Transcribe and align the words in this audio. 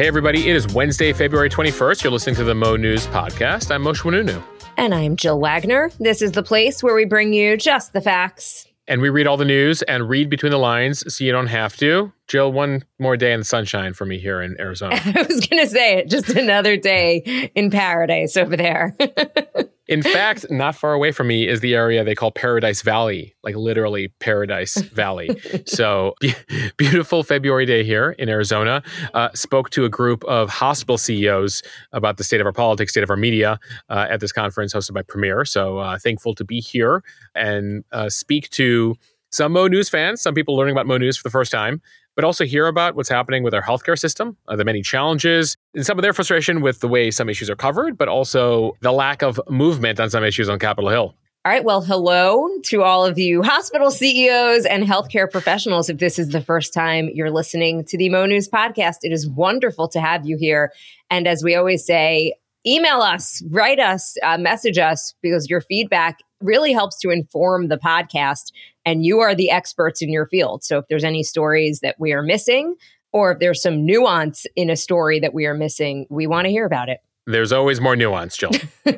Hey, 0.00 0.08
everybody, 0.08 0.48
it 0.48 0.56
is 0.56 0.66
Wednesday, 0.68 1.12
February 1.12 1.50
21st. 1.50 2.04
You're 2.04 2.10
listening 2.10 2.34
to 2.36 2.44
the 2.44 2.54
Mo 2.54 2.74
News 2.74 3.06
Podcast. 3.08 3.70
I'm 3.70 3.82
Mosheh 3.82 4.10
Oinounou. 4.10 4.42
And 4.78 4.94
I'm 4.94 5.14
Jill 5.14 5.38
Wagner. 5.38 5.90
This 6.00 6.22
is 6.22 6.32
the 6.32 6.42
place 6.42 6.82
where 6.82 6.94
we 6.94 7.04
bring 7.04 7.34
you 7.34 7.58
just 7.58 7.92
the 7.92 8.00
facts. 8.00 8.66
And 8.88 9.02
we 9.02 9.10
read 9.10 9.26
all 9.26 9.36
the 9.36 9.44
news 9.44 9.82
and 9.82 10.08
read 10.08 10.30
between 10.30 10.52
the 10.52 10.58
lines 10.58 11.04
so 11.14 11.22
you 11.22 11.32
don't 11.32 11.48
have 11.48 11.76
to. 11.76 12.10
Jill, 12.28 12.50
one 12.50 12.82
more 12.98 13.18
day 13.18 13.34
in 13.34 13.40
the 13.40 13.44
sunshine 13.44 13.92
for 13.92 14.06
me 14.06 14.18
here 14.18 14.40
in 14.40 14.58
Arizona. 14.58 14.94
I 15.04 15.26
was 15.28 15.46
going 15.46 15.62
to 15.62 15.68
say 15.68 15.98
it, 15.98 16.08
just 16.08 16.30
another 16.30 16.78
day 16.78 17.50
in 17.54 17.70
paradise 17.70 18.38
over 18.38 18.56
there. 18.56 18.96
In 19.90 20.02
fact, 20.16 20.46
not 20.50 20.74
far 20.74 20.94
away 20.94 21.12
from 21.12 21.26
me 21.26 21.46
is 21.46 21.60
the 21.60 21.74
area 21.74 22.02
they 22.04 22.14
call 22.14 22.30
Paradise 22.30 22.80
Valley, 22.80 23.34
like 23.42 23.56
literally 23.56 24.08
Paradise 24.20 24.76
Valley. 24.94 25.38
so 25.66 26.14
be- 26.20 26.34
beautiful 26.78 27.22
February 27.22 27.66
day 27.66 27.84
here 27.84 28.12
in 28.12 28.28
Arizona. 28.28 28.82
Uh, 29.12 29.28
spoke 29.34 29.68
to 29.70 29.84
a 29.84 29.88
group 29.88 30.24
of 30.24 30.48
hospital 30.48 30.96
CEOs 30.96 31.62
about 31.92 32.16
the 32.16 32.24
state 32.24 32.40
of 32.40 32.46
our 32.46 32.52
politics, 32.52 32.92
state 32.92 33.02
of 33.02 33.10
our 33.10 33.16
media 33.16 33.58
uh, 33.90 34.06
at 34.08 34.20
this 34.20 34.32
conference 34.32 34.72
hosted 34.72 34.94
by 34.94 35.02
Premier. 35.02 35.44
So 35.44 35.78
uh, 35.78 35.98
thankful 35.98 36.34
to 36.36 36.44
be 36.44 36.60
here 36.60 37.02
and 37.34 37.84
uh, 37.92 38.08
speak 38.08 38.48
to 38.50 38.94
some 39.32 39.52
Mo 39.52 39.68
News 39.68 39.88
fans, 39.88 40.20
some 40.20 40.34
people 40.34 40.56
learning 40.56 40.72
about 40.72 40.86
Mo 40.86 40.98
News 40.98 41.16
for 41.16 41.22
the 41.24 41.30
first 41.30 41.52
time, 41.52 41.80
but 42.20 42.26
also 42.26 42.44
hear 42.44 42.66
about 42.66 42.96
what's 42.96 43.08
happening 43.08 43.42
with 43.42 43.54
our 43.54 43.62
healthcare 43.62 43.98
system, 43.98 44.36
uh, 44.46 44.54
the 44.54 44.62
many 44.62 44.82
challenges, 44.82 45.56
and 45.74 45.86
some 45.86 45.98
of 45.98 46.02
their 46.02 46.12
frustration 46.12 46.60
with 46.60 46.80
the 46.80 46.86
way 46.86 47.10
some 47.10 47.30
issues 47.30 47.48
are 47.48 47.56
covered, 47.56 47.96
but 47.96 48.08
also 48.08 48.76
the 48.82 48.92
lack 48.92 49.22
of 49.22 49.40
movement 49.48 49.98
on 49.98 50.10
some 50.10 50.22
issues 50.22 50.46
on 50.46 50.58
Capitol 50.58 50.90
Hill. 50.90 51.14
All 51.46 51.50
right. 51.50 51.64
Well, 51.64 51.80
hello 51.80 52.46
to 52.64 52.82
all 52.82 53.06
of 53.06 53.18
you 53.18 53.42
hospital 53.42 53.90
CEOs 53.90 54.66
and 54.66 54.84
healthcare 54.84 55.30
professionals. 55.30 55.88
If 55.88 55.96
this 55.96 56.18
is 56.18 56.28
the 56.28 56.42
first 56.42 56.74
time 56.74 57.08
you're 57.14 57.30
listening 57.30 57.86
to 57.86 57.96
the 57.96 58.10
Mo 58.10 58.26
News 58.26 58.50
podcast, 58.50 58.96
it 59.02 59.12
is 59.12 59.26
wonderful 59.26 59.88
to 59.88 59.98
have 60.02 60.26
you 60.26 60.36
here. 60.36 60.74
And 61.08 61.26
as 61.26 61.42
we 61.42 61.54
always 61.54 61.86
say, 61.86 62.34
email 62.66 63.00
us, 63.00 63.42
write 63.48 63.78
us, 63.78 64.18
uh, 64.22 64.36
message 64.36 64.76
us, 64.76 65.14
because 65.22 65.48
your 65.48 65.62
feedback 65.62 66.18
really 66.42 66.74
helps 66.74 66.98
to 66.98 67.08
inform 67.08 67.68
the 67.68 67.78
podcast 67.78 68.52
and 68.90 69.04
you 69.04 69.20
are 69.20 69.36
the 69.36 69.50
experts 69.50 70.02
in 70.02 70.10
your 70.10 70.26
field. 70.26 70.64
So 70.64 70.78
if 70.78 70.86
there's 70.88 71.04
any 71.04 71.22
stories 71.22 71.78
that 71.78 71.94
we 72.00 72.12
are 72.12 72.22
missing, 72.22 72.74
or 73.12 73.30
if 73.30 73.38
there's 73.38 73.62
some 73.62 73.86
nuance 73.86 74.46
in 74.56 74.68
a 74.68 74.74
story 74.74 75.20
that 75.20 75.32
we 75.32 75.46
are 75.46 75.54
missing, 75.54 76.06
we 76.10 76.26
want 76.26 76.46
to 76.46 76.50
hear 76.50 76.66
about 76.66 76.88
it. 76.88 76.98
There's 77.26 77.52
always 77.52 77.80
more 77.80 77.94
nuance, 77.94 78.36
Jill. 78.36 78.50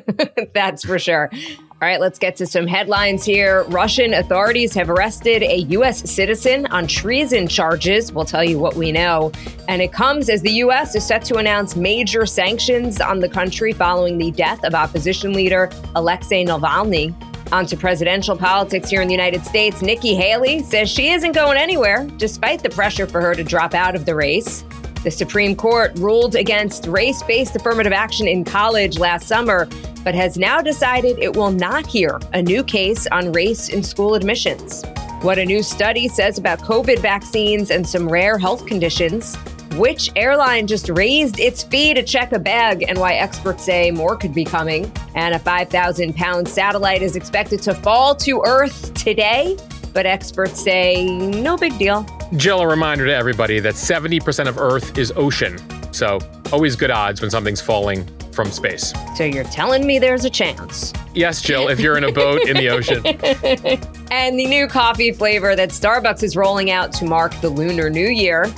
That's 0.55 0.83
for 0.83 0.97
sure. 0.97 1.29
All 1.31 1.87
right, 1.87 1.99
let's 1.99 2.17
get 2.17 2.35
to 2.37 2.47
some 2.47 2.65
headlines 2.65 3.23
here. 3.23 3.65
Russian 3.65 4.15
authorities 4.15 4.73
have 4.73 4.89
arrested 4.89 5.43
a 5.43 5.57
U.S. 5.57 6.09
citizen 6.09 6.65
on 6.67 6.87
treason 6.87 7.47
charges. 7.47 8.11
We'll 8.11 8.25
tell 8.25 8.43
you 8.43 8.57
what 8.57 8.75
we 8.75 8.91
know. 8.91 9.31
And 9.67 9.79
it 9.79 9.91
comes 9.91 10.27
as 10.27 10.41
the 10.41 10.53
U.S. 10.53 10.95
is 10.95 11.05
set 11.05 11.23
to 11.25 11.35
announce 11.35 11.75
major 11.75 12.25
sanctions 12.25 12.99
on 12.99 13.19
the 13.19 13.29
country 13.29 13.73
following 13.73 14.17
the 14.17 14.31
death 14.31 14.63
of 14.63 14.73
opposition 14.73 15.33
leader 15.33 15.69
Alexei 15.93 16.43
Navalny. 16.43 17.13
On 17.53 17.67
to 17.67 17.77
presidential 17.77 18.35
politics 18.35 18.89
here 18.89 19.03
in 19.03 19.07
the 19.07 19.13
United 19.13 19.45
States. 19.45 19.83
Nikki 19.83 20.15
Haley 20.15 20.63
says 20.63 20.89
she 20.89 21.11
isn't 21.11 21.33
going 21.33 21.55
anywhere, 21.55 22.07
despite 22.17 22.63
the 22.63 22.69
pressure 22.71 23.05
for 23.05 23.21
her 23.21 23.35
to 23.35 23.43
drop 23.43 23.75
out 23.75 23.95
of 23.95 24.05
the 24.05 24.15
race. 24.15 24.63
The 25.03 25.11
Supreme 25.11 25.55
Court 25.55 25.91
ruled 25.99 26.35
against 26.35 26.87
race 26.87 27.21
based 27.21 27.55
affirmative 27.55 27.93
action 27.93 28.27
in 28.27 28.43
college 28.43 28.97
last 28.97 29.27
summer, 29.27 29.69
but 30.03 30.15
has 30.15 30.35
now 30.35 30.63
decided 30.63 31.19
it 31.19 31.35
will 31.35 31.51
not 31.51 31.85
hear 31.85 32.19
a 32.33 32.41
new 32.41 32.63
case 32.63 33.05
on 33.11 33.31
race 33.31 33.69
in 33.69 33.83
school 33.83 34.15
admissions. 34.15 34.83
What 35.21 35.37
a 35.37 35.45
new 35.45 35.61
study 35.61 36.07
says 36.07 36.39
about 36.39 36.57
COVID 36.61 36.97
vaccines 36.97 37.69
and 37.69 37.87
some 37.87 38.09
rare 38.09 38.39
health 38.39 38.65
conditions 38.65 39.37
which 39.77 40.11
airline 40.15 40.67
just 40.67 40.89
raised 40.89 41.39
its 41.39 41.63
fee 41.63 41.93
to 41.93 42.03
check 42.03 42.31
a 42.31 42.39
bag 42.39 42.83
and 42.87 42.99
why 42.99 43.13
experts 43.13 43.65
say 43.65 43.91
more 43.91 44.15
could 44.15 44.33
be 44.33 44.45
coming. 44.45 44.91
And 45.15 45.33
a 45.33 45.39
5,000 45.39 46.15
pound 46.15 46.47
satellite 46.47 47.01
is 47.01 47.15
expected 47.15 47.61
to 47.63 47.73
fall 47.73 48.15
to 48.17 48.41
Earth 48.45 48.93
today, 48.93 49.57
but 49.93 50.05
experts 50.05 50.61
say 50.61 51.05
no 51.05 51.57
big 51.57 51.77
deal. 51.77 52.05
Jill, 52.35 52.61
a 52.61 52.67
reminder 52.67 53.05
to 53.05 53.15
everybody 53.15 53.59
that 53.59 53.75
70% 53.75 54.47
of 54.47 54.57
Earth 54.57 54.97
is 54.97 55.11
ocean. 55.15 55.57
So 55.93 56.19
always 56.51 56.75
good 56.75 56.91
odds 56.91 57.21
when 57.21 57.29
something's 57.29 57.61
falling 57.61 58.07
from 58.31 58.51
space. 58.51 58.93
So 59.15 59.23
you're 59.23 59.43
telling 59.45 59.85
me 59.85 59.99
there's 59.99 60.25
a 60.25 60.29
chance? 60.29 60.91
Yes, 61.13 61.41
Jill, 61.41 61.67
if 61.69 61.79
you're 61.79 61.97
in 61.97 62.03
a 62.03 62.11
boat 62.11 62.41
in 62.41 62.57
the 62.57 62.69
ocean. 62.69 63.05
and 64.11 64.39
the 64.39 64.47
new 64.47 64.67
coffee 64.67 65.11
flavor 65.11 65.55
that 65.55 65.69
Starbucks 65.69 66.23
is 66.23 66.35
rolling 66.35 66.71
out 66.71 66.91
to 66.93 67.05
mark 67.05 67.39
the 67.41 67.49
Lunar 67.49 67.89
New 67.89 68.07
Year 68.07 68.51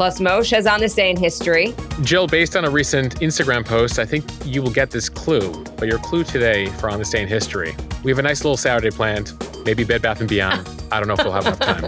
plus 0.00 0.18
Mosheh 0.18 0.52
has 0.52 0.66
on 0.66 0.80
this 0.80 0.94
day 0.94 1.10
in 1.10 1.16
history. 1.18 1.74
Jill, 2.00 2.26
based 2.26 2.56
on 2.56 2.64
a 2.64 2.70
recent 2.70 3.20
Instagram 3.20 3.66
post, 3.66 3.98
I 3.98 4.06
think 4.06 4.24
you 4.46 4.62
will 4.62 4.70
get 4.70 4.90
this 4.90 5.10
clue. 5.10 5.62
But 5.76 5.88
your 5.88 5.98
clue 5.98 6.24
today 6.24 6.70
for 6.78 6.88
on 6.88 6.98
this 6.98 7.10
day 7.10 7.20
in 7.20 7.28
history, 7.28 7.76
we 8.02 8.10
have 8.10 8.18
a 8.18 8.22
nice 8.22 8.42
little 8.42 8.56
Saturday 8.56 8.90
planned. 8.90 9.34
Maybe 9.66 9.84
Bed 9.84 10.00
Bath 10.00 10.20
and 10.20 10.26
Beyond. 10.26 10.66
I 10.90 11.00
don't 11.00 11.06
know 11.06 11.16
if 11.18 11.22
we'll 11.22 11.34
have 11.34 11.44
enough 11.44 11.60
time. 11.60 11.84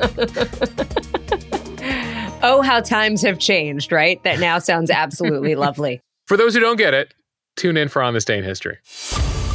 oh, 2.42 2.60
how 2.60 2.82
times 2.82 3.22
have 3.22 3.38
changed, 3.38 3.90
right? 3.90 4.22
That 4.24 4.40
now 4.40 4.58
sounds 4.58 4.90
absolutely 4.90 5.54
lovely. 5.54 6.02
For 6.26 6.36
those 6.36 6.52
who 6.52 6.60
don't 6.60 6.76
get 6.76 6.92
it, 6.92 7.14
tune 7.56 7.78
in 7.78 7.88
for 7.88 8.02
on 8.02 8.12
this 8.12 8.26
day 8.26 8.36
in 8.36 8.44
history. 8.44 8.76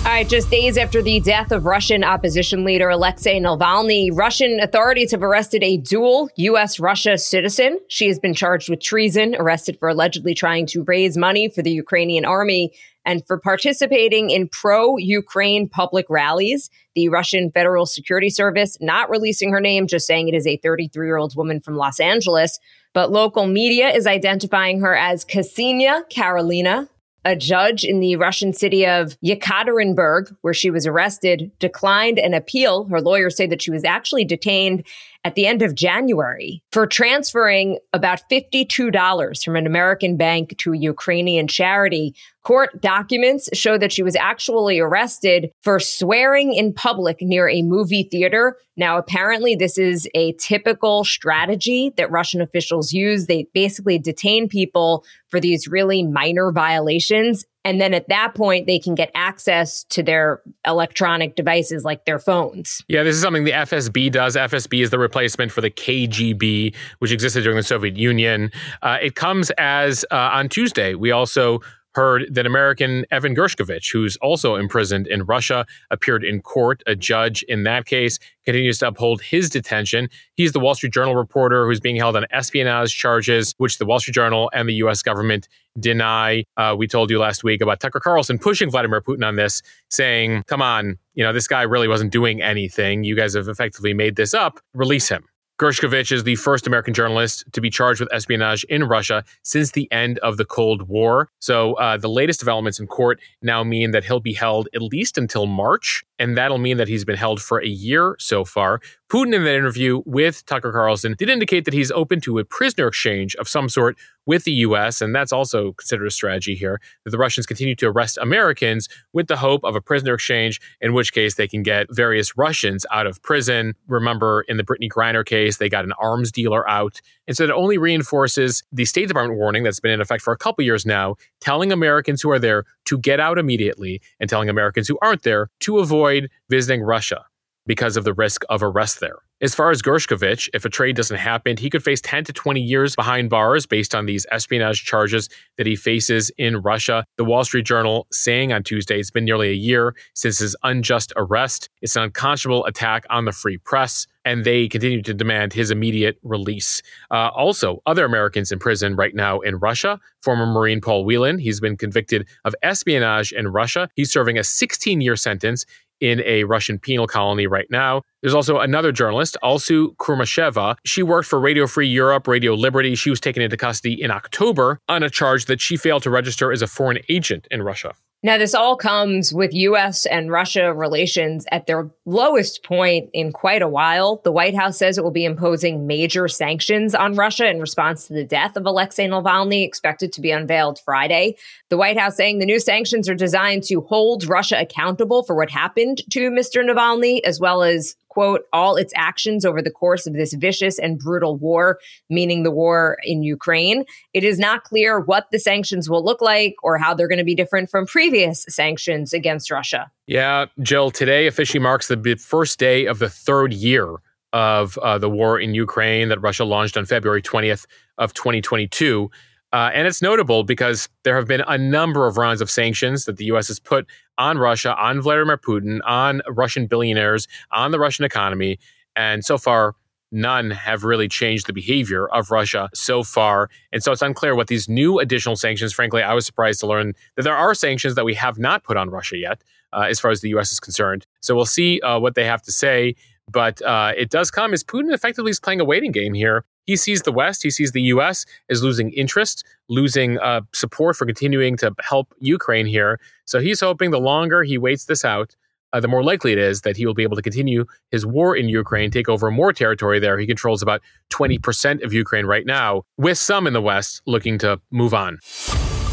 All 0.08 0.14
right, 0.14 0.30
just 0.30 0.50
days 0.50 0.78
after 0.78 1.02
the 1.02 1.20
death 1.20 1.52
of 1.52 1.66
Russian 1.66 2.02
opposition 2.02 2.64
leader 2.64 2.88
Alexei 2.88 3.42
Navalny, 3.42 4.10
Russian 4.10 4.62
authorities 4.62 5.12
have 5.12 5.22
arrested 5.22 5.66
a 5.66 5.76
dual 5.76 6.30
U.S. 6.38 6.80
Russia 6.80 7.18
citizen. 7.18 7.78
She 7.90 8.08
has 8.08 8.18
been 8.18 8.34
charged 8.34 8.70
with 8.70 8.80
treason, 8.80 9.36
arrested 9.38 9.78
for 9.78 9.90
allegedly 9.90 10.34
trying 10.34 10.66
to 10.68 10.86
raise 10.86 11.18
money 11.18 11.50
for 11.50 11.62
the 11.62 11.72
Ukrainian 11.72 12.24
army 12.24 12.72
and 13.04 13.22
for 13.28 13.38
participating 13.38 14.30
in 14.30 14.48
pro 14.48 14.96
Ukraine 14.96 15.68
public 15.68 16.06
rallies. 16.10 16.70
The 16.96 17.10
Russian 17.10 17.52
Federal 17.52 17.86
Security 17.86 18.30
Service 18.30 18.78
not 18.80 19.10
releasing 19.10 19.52
her 19.52 19.60
name, 19.60 19.88
just 19.88 20.08
saying 20.08 20.30
it 20.30 20.36
is 20.36 20.48
a 20.48 20.56
33 20.56 21.06
year 21.06 21.18
old 21.18 21.36
woman 21.36 21.60
from 21.60 21.76
Los 21.76 22.00
Angeles. 22.00 22.60
But 22.94 23.12
local 23.12 23.46
media 23.46 23.90
is 23.90 24.08
identifying 24.08 24.80
her 24.80 24.96
as 24.96 25.26
Ksenia 25.26 26.10
Karelina 26.10 26.88
a 27.28 27.36
judge 27.36 27.84
in 27.84 28.00
the 28.00 28.16
Russian 28.16 28.54
city 28.54 28.88
of 28.88 29.18
Yekaterinburg, 29.20 30.34
where 30.42 30.54
she 30.54 30.72
was 30.72 30.88
arrested, 30.88 31.52
declined 31.60 32.18
an 32.18 32.34
appeal. 32.34 32.86
Her 32.86 33.02
lawyers 33.02 33.36
say 33.36 33.46
that 33.48 33.62
she 33.62 33.70
was 33.70 33.84
actually 33.84 34.24
detained 34.24 34.88
at 35.26 35.36
the 35.36 35.46
end 35.46 35.62
of 35.62 35.76
January 35.76 36.64
for 36.72 36.88
transferring 36.88 37.80
about 37.92 38.22
$52 38.32 39.44
from 39.44 39.58
an 39.58 39.68
American 39.68 40.16
bank 40.16 40.58
to 40.60 40.72
a 40.72 40.78
Ukrainian 40.78 41.50
charity. 41.50 42.16
Court 42.48 42.82
documents 42.82 43.50
show 43.52 43.78
that 43.78 43.92
she 43.92 44.04
was 44.04 44.16
actually 44.16 44.80
arrested 44.80 45.52
for 45.64 45.82
swearing 45.82 46.54
in 46.54 46.72
public 46.72 47.18
near 47.20 47.50
a 47.50 47.62
movie 47.62 48.08
theater. 48.10 48.56
Now, 48.78 48.98
apparently, 48.98 49.54
this 49.54 49.78
is 49.78 50.08
a 50.16 50.32
typical 50.40 51.04
strategy 51.04 51.92
that 51.98 52.10
Russian 52.10 52.40
officials 52.40 52.94
use. 52.94 53.26
They 53.26 53.48
basically 53.54 54.00
detain 54.00 54.48
people 54.48 55.04
for 55.28 55.42
these 55.42 55.68
really 55.68 56.04
minor 56.04 56.54
violations 56.54 57.44
and 57.68 57.82
then 57.82 57.94
at 57.94 58.08
that 58.08 58.34
point, 58.34 58.66
they 58.66 58.80
can 58.80 58.96
get 58.96 59.12
access 59.14 59.84
to 59.90 60.02
their 60.02 60.42
electronic 60.66 61.36
devices 61.36 61.84
like 61.84 62.06
their 62.06 62.18
phones. 62.18 62.82
Yeah, 62.88 63.04
this 63.04 63.14
is 63.14 63.22
something 63.22 63.44
the 63.44 63.52
FSB 63.52 64.10
does. 64.10 64.38
FSB 64.38 64.84
is 64.84 64.90
the 64.90 64.98
replacement 64.98 65.52
for 65.52 65.60
the 65.60 65.70
KGB, 65.70 66.74
which 67.00 67.12
existed 67.12 67.44
during 67.44 67.58
the 67.58 67.64
Soviet 67.64 67.98
Union. 67.98 68.52
Uh, 68.82 69.00
it 69.02 69.16
comes 69.16 69.52
as 69.58 70.06
uh, 70.12 70.16
on 70.16 70.48
Tuesday, 70.48 70.96
we 70.96 71.12
also 71.12 71.60
heard 71.98 72.28
that 72.32 72.46
American 72.46 73.08
Evan 73.10 73.36
Gershkovich, 73.36 73.92
who's 73.92 74.18
also 74.18 74.54
imprisoned 74.54 75.08
in 75.08 75.24
Russia, 75.24 75.66
appeared 75.90 76.24
in 76.24 76.44
court. 76.44 76.84
A 76.86 76.96
judge 76.96 77.42
in 77.50 77.64
that 77.64 77.88
case 77.88 78.20
continues 78.46 78.78
to 78.78 78.88
uphold 78.88 79.20
his 79.24 79.50
detention. 79.50 80.08
He's 80.36 80.52
the 80.52 80.60
Wall 80.60 80.76
Street 80.76 80.94
Journal 80.94 81.16
reporter 81.16 81.66
who's 81.66 81.80
being 81.80 81.96
held 81.96 82.16
on 82.16 82.28
espionage 82.30 82.96
charges, 82.96 83.56
which 83.58 83.80
the 83.80 83.86
Wall 83.88 84.00
Street 84.00 84.14
Journal 84.14 84.52
and 84.54 84.70
the 84.70 84.76
U.S. 84.76 85.02
government 85.02 85.48
deny. 85.80 86.44
Uh, 86.56 86.76
we 86.78 86.88
told 86.88 87.10
you 87.10 87.18
last 87.18 87.44
week 87.44 87.62
about 87.62 87.80
Tucker 87.80 88.00
Carlson 88.00 88.38
pushing 88.38 88.70
Vladimir 88.70 89.02
Putin 89.02 89.28
on 89.28 89.36
this, 89.36 89.64
saying, 89.90 90.44
come 90.46 90.62
on, 90.62 91.00
you 91.16 91.24
know, 91.24 91.34
this 91.34 91.48
guy 91.48 91.64
really 91.64 91.88
wasn't 91.88 92.12
doing 92.12 92.44
anything. 92.44 93.04
You 93.06 93.16
guys 93.16 93.34
have 93.34 93.48
effectively 93.48 93.96
made 93.96 94.18
this 94.18 94.36
up. 94.36 94.60
Release 94.76 95.10
him. 95.10 95.28
Gershkovich 95.60 96.12
is 96.12 96.24
the 96.24 96.36
first 96.36 96.68
American 96.68 96.94
journalist 96.94 97.44
to 97.54 97.62
be 97.62 97.72
charged 97.72 98.00
with 98.00 98.14
espionage 98.14 98.64
in 98.66 98.84
Russia 98.84 99.24
since 99.42 99.72
the 99.72 99.92
end 99.92 100.20
of 100.20 100.38
the 100.38 100.46
Cold 100.46 100.84
War. 100.88 101.32
So 101.40 101.74
uh, 101.76 101.98
the 101.98 102.10
latest 102.10 102.40
developments 102.40 102.80
in 102.80 102.86
court 102.86 103.20
now 103.42 103.64
mean 103.64 103.90
that 103.90 104.04
he'll 104.04 104.20
be 104.20 104.34
held 104.34 104.70
at 104.76 104.84
least 104.84 105.18
until 105.18 105.48
March. 105.48 106.04
And 106.20 106.38
that'll 106.38 106.58
mean 106.58 106.78
that 106.78 106.88
he's 106.88 107.06
been 107.06 107.18
held 107.18 107.42
for 107.42 107.60
a 107.62 107.68
year 107.68 108.16
so 108.20 108.44
far. 108.46 108.80
Putin, 109.10 109.34
in 109.34 109.46
that 109.46 109.56
interview 109.56 110.02
with 110.06 110.46
Tucker 110.46 110.72
Carlson, 110.72 111.16
did 111.18 111.30
indicate 111.30 111.64
that 111.66 111.74
he's 111.74 111.92
open 111.92 112.20
to 112.22 112.40
a 112.40 112.44
prisoner 112.44 112.88
exchange 112.88 113.36
of 113.36 113.48
some 113.48 113.70
sort 113.70 113.98
with 114.26 114.44
the 114.44 114.52
U.S., 114.52 115.02
and 115.02 115.16
that's 115.16 115.32
also 115.32 115.72
considered 115.72 116.06
a 116.08 116.12
strategy 116.12 116.54
here 116.54 116.82
that 117.06 117.12
the 117.12 117.18
Russians 117.18 117.46
continue 117.46 117.76
to 117.76 117.88
arrest 117.88 118.18
Americans 118.22 118.90
with 119.14 119.28
the 119.28 119.38
hope 119.38 119.64
of 119.64 119.76
a 119.76 119.82
prisoner 119.82 120.16
exchange, 120.16 120.60
in 120.82 120.94
which 120.94 121.14
case 121.14 121.36
they 121.36 121.48
can 121.48 121.64
get 121.64 121.88
various 121.90 122.38
Russians 122.38 122.86
out 122.92 123.08
of 123.08 123.22
prison. 123.22 123.74
Remember, 123.88 124.42
in 124.50 124.58
the 124.58 124.66
Brittany 124.66 124.90
Griner 124.90 125.26
case, 125.26 125.58
they 125.58 125.70
got 125.70 125.86
an 125.86 125.94
arms 125.94 126.34
dealer 126.34 126.70
out. 126.70 127.00
And 127.26 127.38
so 127.38 127.48
that 127.48 127.54
only 127.54 127.78
reinforces 127.78 128.64
the 128.74 128.84
State 128.84 129.08
Department 129.08 129.40
warning 129.40 129.64
that's 129.64 129.80
been 129.80 129.92
in 129.92 130.02
effect 130.02 130.22
for 130.22 130.34
a 130.34 130.38
couple 130.38 130.66
years 130.66 130.86
now, 130.86 131.16
telling 131.40 131.72
Americans 131.72 132.22
who 132.22 132.30
are 132.30 132.40
there 132.40 132.66
to 132.86 132.98
get 132.98 133.22
out 133.22 133.38
immediately 133.38 134.02
and 134.20 134.30
telling 134.30 134.50
Americans 134.50 134.90
who 134.90 134.98
aren't 135.02 135.24
there 135.24 135.50
to 135.62 135.80
avoid 135.80 136.07
visiting 136.50 136.82
Russia 136.82 137.26
because 137.66 137.98
of 137.98 138.04
the 138.04 138.14
risk 138.14 138.44
of 138.50 138.64
arrest 138.64 139.00
there. 139.00 139.20
As 139.40 139.54
far 139.54 139.70
as 139.70 139.84
Gershkovich, 139.84 140.50
if 140.56 140.66
a 140.66 140.70
trade 140.70 140.96
doesn't 140.96 141.18
happen, 141.18 141.58
he 141.58 141.70
could 141.70 141.84
face 141.84 142.02
10 142.02 142.24
to 142.24 142.34
20 142.34 142.60
years 142.60 142.96
behind 142.96 143.30
bars 143.30 143.68
based 143.68 143.94
on 143.94 144.08
these 144.08 144.26
espionage 144.32 144.84
charges 144.84 145.30
that 145.60 145.68
he 145.68 145.76
faces 145.76 146.32
in 146.40 146.58
Russia. 146.58 147.06
The 147.18 147.24
Wall 147.24 147.44
Street 147.44 147.68
Journal 147.68 148.08
saying 148.12 148.52
on 148.52 148.64
Tuesday 148.64 149.00
it's 149.00 149.12
been 149.12 149.26
nearly 149.26 149.50
a 149.50 149.54
year 149.54 149.96
since 150.16 150.40
his 150.40 150.56
unjust 150.64 151.14
arrest. 151.16 151.70
It's 151.84 151.96
an 151.96 152.02
unconscionable 152.02 152.66
attack 152.66 153.06
on 153.12 153.26
the 153.26 153.32
free 153.32 153.60
press, 153.60 154.08
and 154.26 154.44
they 154.44 154.68
continue 154.68 155.04
to 155.04 155.14
demand 155.14 155.54
his 155.54 155.70
immediate 155.70 156.18
release. 156.24 156.82
Uh, 157.12 157.30
also, 157.36 157.84
other 157.86 158.06
Americans 158.06 158.52
in 158.52 158.58
prison 158.58 158.96
right 158.96 159.14
now 159.14 159.40
in 159.42 159.58
Russia. 159.58 160.00
Former 160.24 160.48
Marine 160.48 160.82
Paul 160.82 161.06
Whelan, 161.06 161.38
he's 161.38 161.60
been 161.60 161.78
convicted 161.78 162.28
of 162.44 162.56
espionage 162.64 163.32
in 163.32 163.50
Russia. 163.50 163.88
He's 163.94 164.12
serving 164.12 164.40
a 164.40 164.44
16 164.44 165.00
year 165.00 165.16
sentence 165.16 165.68
in 166.00 166.22
a 166.26 166.44
Russian 166.44 166.80
penal 166.80 167.08
colony 167.08 167.48
right 167.48 167.68
now. 167.70 168.02
There's 168.22 168.34
also 168.34 168.60
another 168.60 168.92
journalist, 168.92 169.38
Alsu 169.44 169.96
Kurmasheva. 169.98 170.76
She 170.86 171.04
worked 171.04 171.28
for 171.28 171.40
Radio 171.40 171.68
Free 171.68 171.88
Europe, 171.88 172.28
Radio 172.28 172.54
Liberty. 172.54 172.96
She 172.96 173.10
was 173.10 173.20
taken 173.20 173.42
into 173.42 173.58
custody 173.58 174.02
in 174.02 174.12
October 174.12 174.80
on 174.88 175.04
a 175.04 175.10
charge 175.10 175.46
that 175.46 175.62
she 175.62 175.78
failed 175.78 176.04
to 176.04 176.10
register 176.10 176.52
as 176.52 176.62
a 176.62 176.68
foreign 176.68 177.00
agent 177.10 177.48
in 177.52 177.62
Russia. 177.62 177.94
Now, 178.24 178.40
this 178.40 178.56
all 178.56 178.76
comes 178.76 179.32
with 179.32 179.54
US 179.54 180.08
and 180.08 180.32
Russia 180.32 180.74
relations 180.74 181.46
at 181.52 181.68
their 181.68 181.92
lowest 182.06 182.64
point 182.64 183.12
in 183.14 183.32
quite 183.32 183.62
a 183.62 183.68
while. 183.68 184.22
The 184.24 184.32
White 184.32 184.56
House 184.56 184.78
says 184.78 184.98
it 184.98 185.04
will 185.04 185.12
be 185.12 185.24
imposing 185.24 185.86
major 185.86 186.28
sanctions 186.28 186.96
on 186.96 187.14
Russia 187.14 187.48
in 187.48 187.60
response 187.60 188.08
to 188.08 188.14
the 188.14 188.24
death 188.24 188.58
of 188.58 188.66
Alexei 188.66 189.08
Navalny, 189.08 189.64
expected 189.64 190.12
to 190.14 190.22
be 190.22 190.32
unveiled 190.32 190.80
Friday. 190.84 191.36
The 191.70 191.78
White 191.78 192.00
House 192.00 192.18
saying 192.18 192.40
the 192.40 192.48
new 192.48 192.60
sanctions 192.60 193.08
are 193.08 193.16
designed 193.16 193.64
to 193.66 193.82
hold 193.82 194.28
Russia 194.28 194.60
accountable 194.60 195.22
for 195.22 195.36
what 195.36 195.52
happened 195.52 196.02
to 196.10 196.32
Mr. 196.32 196.66
Navalny, 196.66 197.22
as 197.24 197.40
well 197.40 197.62
as 197.62 197.96
quote, 198.18 198.48
all 198.52 198.78
its 198.78 198.92
actions 198.96 199.46
over 199.46 199.62
the 199.62 199.70
course 199.70 200.08
of 200.08 200.14
this 200.14 200.34
vicious 200.34 200.80
and 200.80 200.98
brutal 200.98 201.38
war, 201.38 201.78
meaning 202.10 202.42
the 202.42 202.50
war 202.50 202.98
in 203.04 203.22
Ukraine. 203.22 203.86
It 204.12 204.24
is 204.24 204.40
not 204.40 204.64
clear 204.64 205.00
what 205.00 205.28
the 205.32 205.38
sanctions 205.38 205.88
will 205.88 206.04
look 206.04 206.20
like 206.20 206.56
or 206.64 206.80
how 206.80 206.96
they're 206.96 207.08
going 207.08 207.20
to 207.20 207.24
be 207.24 207.36
different 207.36 207.70
from 207.70 207.86
previous 207.86 208.44
sanctions 208.50 209.14
against 209.14 209.52
Russia. 209.52 209.92
Yeah, 210.08 210.48
Jill, 210.64 210.90
today 210.90 211.28
officially 211.28 211.60
marks 211.60 211.90
the 211.90 212.16
first 212.20 212.58
day 212.58 212.88
of 212.88 212.98
the 212.98 213.08
third 213.08 213.54
year 213.54 213.98
of 214.34 214.80
uh, 214.80 214.98
the 214.98 215.12
war 215.12 215.40
in 215.40 215.54
Ukraine 215.54 216.10
that 216.10 216.20
Russia 216.20 216.44
launched 216.44 216.76
on 216.76 216.86
February 216.86 217.22
20th 217.22 217.68
of 218.00 218.16
2022. 218.16 219.12
Uh, 219.54 219.70
and 219.76 219.88
it's 219.88 220.02
notable 220.02 220.44
because 220.44 220.90
there 221.04 221.16
have 221.16 221.28
been 221.28 221.44
a 221.48 221.58
number 221.58 222.08
of 222.08 222.18
rounds 222.18 222.42
of 222.42 222.50
sanctions 222.50 223.06
that 223.06 223.18
the 223.18 223.26
U.S. 223.26 223.48
has 223.48 223.60
put 223.60 223.86
on 224.18 224.38
Russia, 224.38 224.76
on 224.76 225.02
Vladimir 225.02 225.38
Putin, 225.38 225.80
on 225.86 226.22
Russian 226.28 226.68
billionaires, 226.68 227.28
on 227.52 227.72
the 227.72 227.80
Russian 227.80 228.06
economy. 228.06 228.60
And 228.96 229.24
so 229.24 229.38
far, 229.38 229.76
none 230.12 230.52
have 230.52 230.84
really 230.84 231.08
changed 231.08 231.48
the 231.48 231.54
behavior 231.54 232.08
of 232.08 232.32
Russia 232.32 232.70
so 232.74 233.04
far. 233.04 233.50
And 233.72 233.84
so 233.84 233.92
it's 233.92 234.02
unclear 234.02 234.36
what 234.36 234.48
these 234.48 234.70
new 234.70 235.00
additional 235.00 235.36
sanctions, 235.36 235.74
frankly, 235.74 236.02
I 236.02 236.14
was 236.14 236.26
surprised 236.26 236.60
to 236.62 236.68
learn 236.68 236.94
that 237.16 237.24
there 237.24 237.36
are 237.36 237.54
sanctions 237.54 237.96
that 237.96 238.06
we 238.06 238.14
have 238.16 238.38
not 238.40 238.64
put 238.64 238.78
on 238.78 238.90
Russia 238.90 239.18
yet, 239.18 239.44
uh, 239.74 239.82
as 239.82 240.00
far 240.00 240.12
as 240.12 240.22
the 240.22 240.30
U.S. 240.30 240.52
is 240.52 240.60
concerned. 240.60 241.06
So 241.22 241.36
we'll 241.36 241.46
see 241.46 241.82
uh, 241.82 242.00
what 242.00 242.16
they 242.16 242.26
have 242.26 242.42
to 242.44 242.52
say. 242.52 242.96
But 243.30 243.62
uh, 243.62 243.92
it 243.98 244.10
does 244.10 244.32
come 244.32 244.54
as 244.54 244.64
Putin 244.64 244.94
effectively 244.94 245.32
is 245.32 245.40
playing 245.40 245.60
a 245.60 245.66
waiting 245.66 245.92
game 245.92 246.14
here 246.14 246.46
he 246.68 246.76
sees 246.76 247.02
the 247.02 247.12
West, 247.12 247.42
he 247.42 247.50
sees 247.50 247.72
the 247.72 247.82
U.S. 247.94 248.26
is 248.50 248.62
losing 248.62 248.92
interest, 248.92 249.44
losing 249.70 250.20
uh, 250.20 250.42
support 250.54 250.96
for 250.96 251.06
continuing 251.06 251.58
to 251.58 251.74
help 251.80 252.14
Ukraine 252.20 252.68
here. 252.68 253.00
So 253.26 253.40
he's 253.40 253.62
hoping 253.62 253.92
the 253.92 254.00
longer 254.00 254.44
he 254.44 254.58
waits 254.58 254.86
this 254.86 255.04
out, 255.04 255.36
uh, 255.74 255.80
the 255.80 255.88
more 255.88 256.04
likely 256.04 256.34
it 256.34 256.38
is 256.38 256.62
that 256.62 256.78
he 256.78 256.86
will 256.86 256.94
be 256.94 257.04
able 257.04 257.16
to 257.16 257.22
continue 257.22 257.66
his 257.90 258.06
war 258.06 258.36
in 258.36 258.50
Ukraine, 258.50 258.92
take 258.92 259.10
over 259.10 259.32
more 259.32 259.54
territory 259.54 260.00
there. 260.00 260.20
He 260.20 260.28
controls 260.28 260.62
about 260.62 260.82
20% 261.10 261.84
of 261.84 261.94
Ukraine 261.94 262.26
right 262.26 262.46
now, 262.46 262.84
with 262.98 263.18
some 263.18 263.48
in 263.48 263.54
the 263.54 263.62
West 263.62 264.02
looking 264.06 264.38
to 264.40 264.60
move 264.70 264.94
on. 264.94 265.20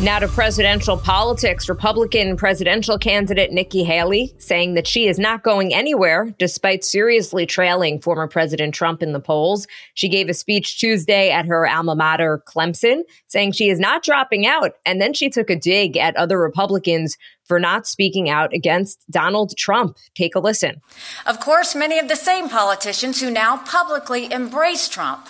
Now 0.00 0.18
to 0.18 0.26
presidential 0.26 0.96
politics. 0.98 1.68
Republican 1.68 2.36
presidential 2.36 2.98
candidate 2.98 3.52
Nikki 3.52 3.84
Haley 3.84 4.34
saying 4.38 4.74
that 4.74 4.88
she 4.88 5.06
is 5.06 5.20
not 5.20 5.44
going 5.44 5.72
anywhere 5.72 6.34
despite 6.36 6.84
seriously 6.84 7.46
trailing 7.46 8.00
former 8.00 8.26
President 8.26 8.74
Trump 8.74 9.04
in 9.04 9.12
the 9.12 9.20
polls. 9.20 9.68
She 9.94 10.08
gave 10.08 10.28
a 10.28 10.34
speech 10.34 10.80
Tuesday 10.80 11.30
at 11.30 11.46
her 11.46 11.66
alma 11.66 11.94
mater, 11.94 12.42
Clemson, 12.44 13.02
saying 13.28 13.52
she 13.52 13.70
is 13.70 13.78
not 13.78 14.02
dropping 14.02 14.46
out. 14.46 14.72
And 14.84 15.00
then 15.00 15.14
she 15.14 15.30
took 15.30 15.48
a 15.48 15.56
dig 15.56 15.96
at 15.96 16.16
other 16.16 16.40
Republicans 16.40 17.16
for 17.44 17.60
not 17.60 17.86
speaking 17.86 18.28
out 18.28 18.52
against 18.52 19.08
Donald 19.10 19.56
Trump. 19.56 19.96
Take 20.16 20.34
a 20.34 20.40
listen. 20.40 20.82
Of 21.24 21.38
course, 21.38 21.76
many 21.76 22.00
of 22.00 22.08
the 22.08 22.16
same 22.16 22.48
politicians 22.48 23.20
who 23.20 23.30
now 23.30 23.58
publicly 23.58 24.30
embrace 24.30 24.88
Trump 24.88 25.28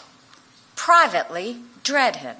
privately 0.74 1.58
dread 1.82 2.16
him. 2.16 2.36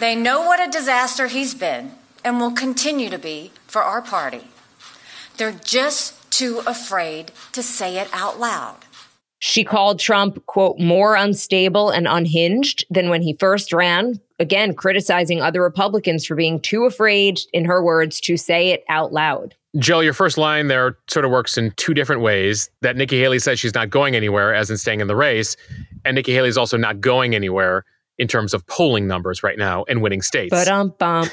They 0.00 0.16
know 0.16 0.40
what 0.40 0.66
a 0.66 0.70
disaster 0.70 1.26
he's 1.26 1.54
been 1.54 1.92
and 2.24 2.40
will 2.40 2.52
continue 2.52 3.10
to 3.10 3.18
be 3.18 3.50
for 3.66 3.82
our 3.82 4.00
party. 4.00 4.44
They're 5.36 5.60
just 5.62 6.30
too 6.32 6.62
afraid 6.66 7.32
to 7.52 7.62
say 7.62 7.98
it 7.98 8.08
out 8.10 8.40
loud. 8.40 8.78
She 9.40 9.62
called 9.62 10.00
Trump, 10.00 10.46
quote, 10.46 10.78
more 10.78 11.16
unstable 11.16 11.90
and 11.90 12.08
unhinged 12.08 12.86
than 12.88 13.10
when 13.10 13.20
he 13.20 13.36
first 13.38 13.74
ran, 13.74 14.18
again, 14.38 14.74
criticizing 14.74 15.42
other 15.42 15.60
Republicans 15.60 16.24
for 16.24 16.34
being 16.34 16.60
too 16.60 16.86
afraid, 16.86 17.40
in 17.52 17.66
her 17.66 17.84
words, 17.84 18.22
to 18.22 18.38
say 18.38 18.68
it 18.68 18.84
out 18.88 19.12
loud. 19.12 19.54
Jill, 19.78 20.02
your 20.02 20.14
first 20.14 20.38
line 20.38 20.68
there 20.68 20.96
sort 21.10 21.26
of 21.26 21.30
works 21.30 21.58
in 21.58 21.72
two 21.72 21.92
different 21.92 22.22
ways. 22.22 22.70
That 22.80 22.96
Nikki 22.96 23.20
Haley 23.20 23.38
says 23.38 23.60
she's 23.60 23.74
not 23.74 23.90
going 23.90 24.16
anywhere, 24.16 24.54
as 24.54 24.70
in 24.70 24.78
staying 24.78 25.00
in 25.00 25.08
the 25.08 25.16
race, 25.16 25.58
and 26.06 26.14
Nikki 26.14 26.32
Haley 26.32 26.48
is 26.48 26.56
also 26.56 26.78
not 26.78 27.02
going 27.02 27.34
anywhere 27.34 27.84
in 28.20 28.28
terms 28.28 28.52
of 28.52 28.64
polling 28.66 29.08
numbers 29.08 29.42
right 29.42 29.58
now 29.58 29.82
and 29.88 30.02
winning 30.02 30.20
states. 30.20 30.50
But 30.50 30.68
um 30.68 30.94
bump. 30.98 31.32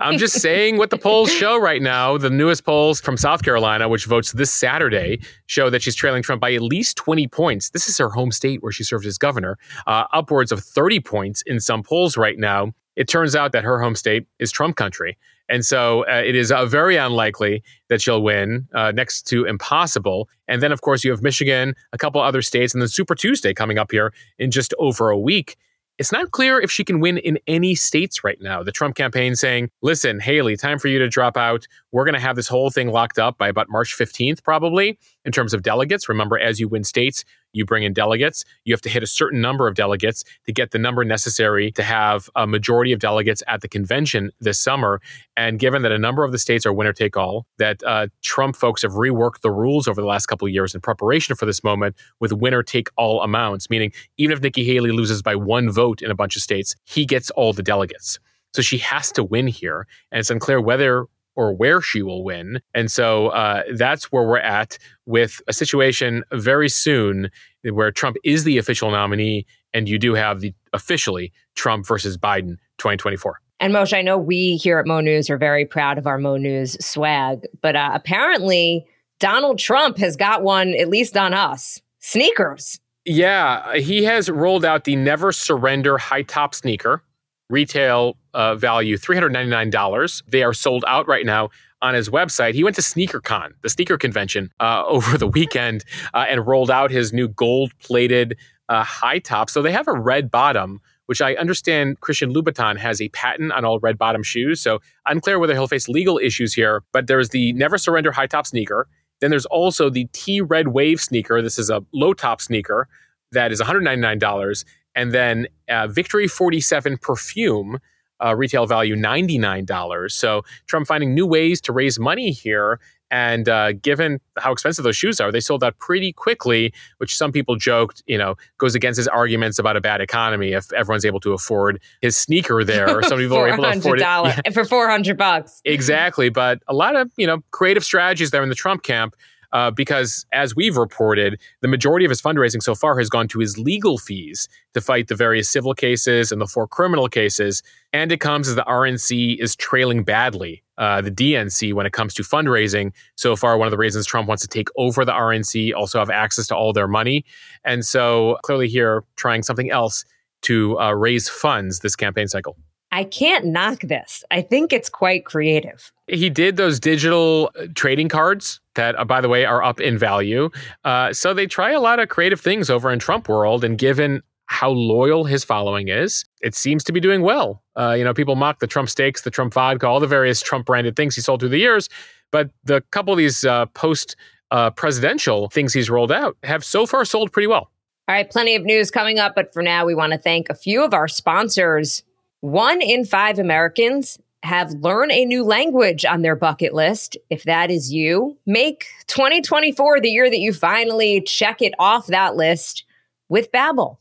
I'm 0.00 0.18
just 0.18 0.40
saying 0.40 0.76
what 0.76 0.90
the 0.90 0.98
polls 0.98 1.32
show 1.40 1.56
right 1.56 1.80
now. 1.80 2.18
The 2.18 2.30
newest 2.30 2.64
polls 2.64 3.00
from 3.00 3.16
South 3.16 3.44
Carolina, 3.44 3.88
which 3.88 4.06
votes 4.06 4.32
this 4.32 4.50
Saturday, 4.50 5.20
show 5.46 5.70
that 5.70 5.82
she's 5.82 5.94
trailing 5.94 6.24
Trump 6.24 6.40
by 6.40 6.52
at 6.52 6.62
least 6.62 6.96
20 6.96 7.28
points. 7.28 7.70
This 7.70 7.88
is 7.88 7.96
her 7.98 8.10
home 8.10 8.32
state 8.32 8.60
where 8.60 8.72
she 8.72 8.82
served 8.82 9.06
as 9.06 9.18
governor, 9.18 9.56
uh, 9.86 10.04
upwards 10.12 10.50
of 10.50 10.64
30 10.64 10.98
points 10.98 11.42
in 11.42 11.60
some 11.60 11.84
polls 11.84 12.16
right 12.16 12.38
now. 12.38 12.72
It 12.96 13.06
turns 13.06 13.36
out 13.36 13.52
that 13.52 13.62
her 13.62 13.80
home 13.80 13.94
state 13.94 14.26
is 14.40 14.50
Trump 14.50 14.74
country. 14.74 15.16
And 15.48 15.64
so 15.64 16.04
uh, 16.06 16.22
it 16.24 16.34
is 16.34 16.50
uh, 16.50 16.66
very 16.66 16.96
unlikely 16.96 17.62
that 17.88 18.00
she'll 18.00 18.22
win, 18.22 18.66
uh, 18.74 18.90
next 18.92 19.22
to 19.28 19.44
impossible. 19.44 20.28
And 20.48 20.60
then, 20.60 20.72
of 20.72 20.80
course, 20.80 21.04
you 21.04 21.12
have 21.12 21.22
Michigan, 21.22 21.74
a 21.92 21.98
couple 21.98 22.20
other 22.20 22.42
states, 22.42 22.74
and 22.74 22.82
then 22.82 22.88
Super 22.88 23.14
Tuesday 23.14 23.54
coming 23.54 23.78
up 23.78 23.92
here 23.92 24.12
in 24.38 24.50
just 24.50 24.74
over 24.78 25.10
a 25.10 25.18
week. 25.18 25.56
It's 25.96 26.10
not 26.10 26.32
clear 26.32 26.60
if 26.60 26.72
she 26.72 26.82
can 26.82 26.98
win 26.98 27.18
in 27.18 27.38
any 27.46 27.76
states 27.76 28.24
right 28.24 28.38
now. 28.40 28.64
The 28.64 28.72
Trump 28.72 28.96
campaign 28.96 29.36
saying, 29.36 29.70
listen, 29.80 30.18
Haley, 30.18 30.56
time 30.56 30.80
for 30.80 30.88
you 30.88 30.98
to 30.98 31.08
drop 31.08 31.36
out. 31.36 31.68
We're 31.92 32.04
going 32.04 32.14
to 32.14 32.20
have 32.20 32.34
this 32.34 32.48
whole 32.48 32.70
thing 32.70 32.88
locked 32.88 33.16
up 33.16 33.38
by 33.38 33.46
about 33.46 33.68
March 33.70 33.96
15th, 33.96 34.42
probably, 34.42 34.98
in 35.24 35.30
terms 35.30 35.54
of 35.54 35.62
delegates. 35.62 36.08
Remember, 36.08 36.36
as 36.36 36.58
you 36.58 36.66
win 36.66 36.82
states, 36.82 37.24
you 37.54 37.64
bring 37.64 37.84
in 37.84 37.92
delegates. 37.92 38.44
You 38.64 38.74
have 38.74 38.82
to 38.82 38.88
hit 38.88 39.02
a 39.02 39.06
certain 39.06 39.40
number 39.40 39.66
of 39.66 39.74
delegates 39.74 40.24
to 40.46 40.52
get 40.52 40.72
the 40.72 40.78
number 40.78 41.04
necessary 41.04 41.70
to 41.72 41.82
have 41.82 42.28
a 42.36 42.46
majority 42.46 42.92
of 42.92 42.98
delegates 42.98 43.42
at 43.48 43.60
the 43.62 43.68
convention 43.68 44.30
this 44.40 44.58
summer. 44.58 45.00
And 45.36 45.58
given 45.58 45.82
that 45.82 45.92
a 45.92 45.98
number 45.98 46.24
of 46.24 46.32
the 46.32 46.38
states 46.38 46.66
are 46.66 46.72
winner 46.72 46.92
take 46.92 47.16
all, 47.16 47.46
that 47.58 47.82
uh, 47.84 48.08
Trump 48.22 48.56
folks 48.56 48.82
have 48.82 48.92
reworked 48.92 49.40
the 49.40 49.50
rules 49.50 49.88
over 49.88 50.00
the 50.00 50.06
last 50.06 50.26
couple 50.26 50.46
of 50.46 50.52
years 50.52 50.74
in 50.74 50.80
preparation 50.80 51.34
for 51.36 51.46
this 51.46 51.64
moment 51.64 51.96
with 52.20 52.32
winner 52.32 52.62
take 52.62 52.88
all 52.96 53.22
amounts, 53.22 53.70
meaning 53.70 53.92
even 54.16 54.36
if 54.36 54.42
Nikki 54.42 54.64
Haley 54.64 54.90
loses 54.90 55.22
by 55.22 55.36
one 55.36 55.70
vote 55.70 56.02
in 56.02 56.10
a 56.10 56.14
bunch 56.14 56.36
of 56.36 56.42
states, 56.42 56.74
he 56.84 57.06
gets 57.06 57.30
all 57.30 57.52
the 57.52 57.62
delegates. 57.62 58.18
So 58.54 58.62
she 58.62 58.78
has 58.78 59.10
to 59.12 59.24
win 59.24 59.48
here. 59.48 59.86
And 60.12 60.20
it's 60.20 60.30
unclear 60.30 60.60
whether 60.60 61.06
or 61.36 61.54
where 61.54 61.80
she 61.80 62.02
will 62.02 62.22
win. 62.24 62.60
And 62.74 62.90
so 62.90 63.28
uh, 63.28 63.62
that's 63.74 64.12
where 64.12 64.22
we're 64.22 64.38
at 64.38 64.78
with 65.06 65.40
a 65.48 65.52
situation 65.52 66.22
very 66.32 66.68
soon 66.68 67.30
where 67.62 67.90
Trump 67.90 68.16
is 68.24 68.44
the 68.44 68.58
official 68.58 68.90
nominee, 68.90 69.46
and 69.72 69.88
you 69.88 69.98
do 69.98 70.14
have 70.14 70.40
the 70.40 70.54
officially 70.72 71.32
Trump 71.54 71.86
versus 71.86 72.16
Biden 72.16 72.56
2024. 72.78 73.40
And 73.60 73.72
Mosheh, 73.72 73.98
I 73.98 74.02
know 74.02 74.18
we 74.18 74.56
here 74.56 74.78
at 74.78 74.86
Mo 74.86 75.00
News 75.00 75.30
are 75.30 75.38
very 75.38 75.64
proud 75.64 75.96
of 75.96 76.06
our 76.06 76.18
Mo 76.18 76.36
News 76.36 76.76
swag, 76.84 77.46
but 77.62 77.76
uh, 77.76 77.90
apparently 77.94 78.86
Donald 79.20 79.58
Trump 79.58 79.96
has 79.98 80.16
got 80.16 80.42
one, 80.42 80.74
at 80.74 80.88
least 80.88 81.16
on 81.16 81.32
us 81.32 81.80
sneakers. 82.00 82.78
Yeah, 83.06 83.76
he 83.76 84.04
has 84.04 84.30
rolled 84.30 84.64
out 84.64 84.84
the 84.84 84.96
Never 84.96 85.30
Surrender 85.32 85.98
high 85.98 86.22
top 86.22 86.54
sneaker, 86.54 87.02
retail 87.50 88.16
uh, 88.32 88.54
value 88.54 88.96
$399. 88.96 90.22
They 90.28 90.42
are 90.42 90.54
sold 90.54 90.84
out 90.86 91.06
right 91.06 91.26
now 91.26 91.50
on 91.82 91.94
his 91.94 92.08
website. 92.08 92.54
He 92.54 92.64
went 92.64 92.76
to 92.76 92.82
SneakerCon, 92.82 93.52
the 93.62 93.68
sneaker 93.68 93.98
convention, 93.98 94.50
uh, 94.60 94.84
over 94.88 95.18
the 95.18 95.26
weekend 95.26 95.84
uh, 96.14 96.26
and 96.28 96.46
rolled 96.46 96.70
out 96.70 96.90
his 96.90 97.12
new 97.12 97.28
gold 97.28 97.72
plated 97.78 98.36
uh, 98.68 98.82
high 98.82 99.18
top. 99.18 99.50
So 99.50 99.60
they 99.62 99.72
have 99.72 99.88
a 99.88 99.92
red 99.92 100.30
bottom, 100.30 100.80
which 101.06 101.20
I 101.20 101.34
understand 101.34 102.00
Christian 102.00 102.32
Louboutin 102.32 102.78
has 102.78 103.00
a 103.00 103.10
patent 103.10 103.52
on 103.52 103.64
all 103.64 103.78
red 103.78 103.98
bottom 103.98 104.22
shoes. 104.22 104.60
So 104.60 104.80
unclear 105.06 105.38
whether 105.38 105.52
he'll 105.52 105.68
face 105.68 105.88
legal 105.88 106.18
issues 106.18 106.54
here, 106.54 106.82
but 106.92 107.06
there's 107.06 107.28
the 107.28 107.52
Never 107.52 107.76
Surrender 107.76 108.12
high 108.12 108.26
top 108.26 108.46
sneaker. 108.46 108.88
Then 109.20 109.30
there's 109.30 109.46
also 109.46 109.90
the 109.90 110.06
T 110.12 110.40
Red 110.40 110.68
Wave 110.68 111.00
sneaker. 111.00 111.40
This 111.42 111.58
is 111.58 111.70
a 111.70 111.84
low 111.92 112.14
top 112.14 112.40
sneaker 112.40 112.88
that 113.32 113.52
is 113.52 113.60
$199. 113.60 114.64
And 114.94 115.12
then 115.12 115.48
uh, 115.68 115.88
Victory 115.88 116.28
47 116.28 116.98
perfume, 116.98 117.78
uh, 118.24 118.34
retail 118.34 118.66
value 118.66 118.96
$99. 118.96 120.10
So 120.10 120.42
Trump 120.66 120.86
finding 120.86 121.14
new 121.14 121.26
ways 121.26 121.60
to 121.62 121.72
raise 121.72 121.98
money 121.98 122.30
here. 122.30 122.80
And 123.10 123.48
uh, 123.48 123.72
given 123.72 124.18
how 124.38 124.50
expensive 124.50 124.82
those 124.82 124.96
shoes 124.96 125.20
are, 125.20 125.30
they 125.30 125.38
sold 125.38 125.62
out 125.62 125.78
pretty 125.78 126.12
quickly, 126.12 126.72
which 126.98 127.16
some 127.16 127.30
people 127.30 127.54
joked, 127.54 128.02
you 128.06 128.18
know, 128.18 128.34
goes 128.58 128.74
against 128.74 128.96
his 128.96 129.06
arguments 129.06 129.58
about 129.58 129.76
a 129.76 129.80
bad 129.80 130.00
economy 130.00 130.52
if 130.52 130.72
everyone's 130.72 131.04
able 131.04 131.20
to 131.20 131.32
afford 131.32 131.80
his 132.00 132.16
sneaker 132.16 132.64
there. 132.64 132.90
Or 132.90 133.02
some 133.04 133.18
people 133.18 133.36
are 133.36 133.48
able 133.48 133.62
to 133.62 133.70
afford 133.78 134.00
it 134.00 134.02
yeah. 134.02 134.50
for 134.52 134.64
400 134.64 135.16
bucks. 135.16 135.60
exactly. 135.64 136.28
But 136.28 136.62
a 136.66 136.74
lot 136.74 136.96
of, 136.96 137.12
you 137.16 137.26
know, 137.26 137.44
creative 137.52 137.84
strategies 137.84 138.30
there 138.32 138.42
in 138.42 138.48
the 138.48 138.54
Trump 138.54 138.82
camp 138.82 139.14
uh, 139.54 139.70
because 139.70 140.26
as 140.32 140.54
we've 140.54 140.76
reported, 140.76 141.40
the 141.62 141.68
majority 141.68 142.04
of 142.04 142.10
his 142.10 142.20
fundraising 142.20 142.62
so 142.62 142.74
far 142.74 142.98
has 142.98 143.08
gone 143.08 143.28
to 143.28 143.38
his 143.38 143.56
legal 143.56 143.96
fees 143.96 144.48
to 144.74 144.80
fight 144.80 145.06
the 145.06 145.14
various 145.14 145.48
civil 145.48 145.72
cases 145.72 146.32
and 146.32 146.40
the 146.40 146.46
four 146.46 146.66
criminal 146.66 147.08
cases. 147.08 147.62
And 147.92 148.10
it 148.10 148.18
comes 148.18 148.48
as 148.48 148.56
the 148.56 148.64
RNC 148.64 149.40
is 149.40 149.54
trailing 149.54 150.02
badly 150.02 150.64
uh, 150.76 151.00
the 151.00 151.10
DNC 151.10 151.72
when 151.72 151.86
it 151.86 151.92
comes 151.92 152.14
to 152.14 152.22
fundraising. 152.22 152.92
So 153.16 153.36
far, 153.36 153.56
one 153.56 153.68
of 153.68 153.70
the 153.70 153.78
reasons 153.78 154.06
Trump 154.06 154.26
wants 154.26 154.42
to 154.42 154.48
take 154.48 154.68
over 154.76 155.04
the 155.04 155.12
RNC, 155.12 155.72
also 155.72 156.00
have 156.00 156.10
access 156.10 156.48
to 156.48 156.56
all 156.56 156.72
their 156.72 156.88
money. 156.88 157.24
And 157.64 157.86
so 157.86 158.38
clearly, 158.42 158.68
here 158.68 159.04
trying 159.14 159.44
something 159.44 159.70
else 159.70 160.04
to 160.42 160.78
uh, 160.80 160.92
raise 160.92 161.28
funds 161.28 161.78
this 161.78 161.94
campaign 161.94 162.26
cycle. 162.26 162.56
I 162.94 163.02
can't 163.02 163.46
knock 163.46 163.80
this. 163.80 164.22
I 164.30 164.40
think 164.40 164.72
it's 164.72 164.88
quite 164.88 165.24
creative. 165.24 165.90
He 166.06 166.30
did 166.30 166.56
those 166.56 166.78
digital 166.78 167.50
uh, 167.58 167.66
trading 167.74 168.08
cards 168.08 168.60
that, 168.76 168.96
uh, 168.96 169.04
by 169.04 169.20
the 169.20 169.28
way, 169.28 169.44
are 169.44 169.64
up 169.64 169.80
in 169.80 169.98
value. 169.98 170.48
Uh, 170.84 171.12
so 171.12 171.34
they 171.34 171.46
try 171.46 171.72
a 171.72 171.80
lot 171.80 171.98
of 171.98 172.08
creative 172.08 172.40
things 172.40 172.70
over 172.70 172.92
in 172.92 173.00
Trump 173.00 173.28
world. 173.28 173.64
And 173.64 173.76
given 173.76 174.22
how 174.46 174.70
loyal 174.70 175.24
his 175.24 175.42
following 175.42 175.88
is, 175.88 176.24
it 176.40 176.54
seems 176.54 176.84
to 176.84 176.92
be 176.92 177.00
doing 177.00 177.22
well. 177.22 177.64
Uh, 177.76 177.96
you 177.98 178.04
know, 178.04 178.14
people 178.14 178.36
mock 178.36 178.60
the 178.60 178.68
Trump 178.68 178.88
steaks, 178.88 179.22
the 179.22 179.30
Trump 179.30 179.54
vodka, 179.54 179.88
all 179.88 179.98
the 179.98 180.06
various 180.06 180.40
Trump 180.40 180.64
branded 180.64 180.94
things 180.94 181.16
he 181.16 181.20
sold 181.20 181.40
through 181.40 181.48
the 181.48 181.58
years. 181.58 181.88
But 182.30 182.50
the 182.62 182.80
couple 182.92 183.12
of 183.12 183.18
these 183.18 183.44
uh, 183.44 183.66
post 183.66 184.14
uh, 184.52 184.70
presidential 184.70 185.48
things 185.48 185.72
he's 185.72 185.90
rolled 185.90 186.12
out 186.12 186.36
have 186.44 186.64
so 186.64 186.86
far 186.86 187.04
sold 187.04 187.32
pretty 187.32 187.48
well. 187.48 187.72
All 188.06 188.14
right, 188.14 188.30
plenty 188.30 188.54
of 188.54 188.62
news 188.62 188.92
coming 188.92 189.18
up. 189.18 189.34
But 189.34 189.52
for 189.52 189.64
now, 189.64 189.84
we 189.84 189.96
want 189.96 190.12
to 190.12 190.18
thank 190.18 190.48
a 190.48 190.54
few 190.54 190.84
of 190.84 190.94
our 190.94 191.08
sponsors 191.08 192.03
one 192.44 192.82
in 192.82 193.06
five 193.06 193.38
Americans 193.38 194.18
have 194.42 194.70
learn 194.72 195.10
a 195.10 195.24
new 195.24 195.42
language 195.42 196.04
on 196.04 196.20
their 196.20 196.36
bucket 196.36 196.74
list. 196.74 197.16
If 197.30 197.44
that 197.44 197.70
is 197.70 197.90
you, 197.90 198.36
make 198.44 198.84
2024 199.06 200.00
the 200.00 200.10
year 200.10 200.28
that 200.28 200.38
you 200.38 200.52
finally 200.52 201.22
check 201.22 201.62
it 201.62 201.72
off 201.78 202.08
that 202.08 202.36
list 202.36 202.84
with 203.30 203.50
Babbel. 203.50 203.96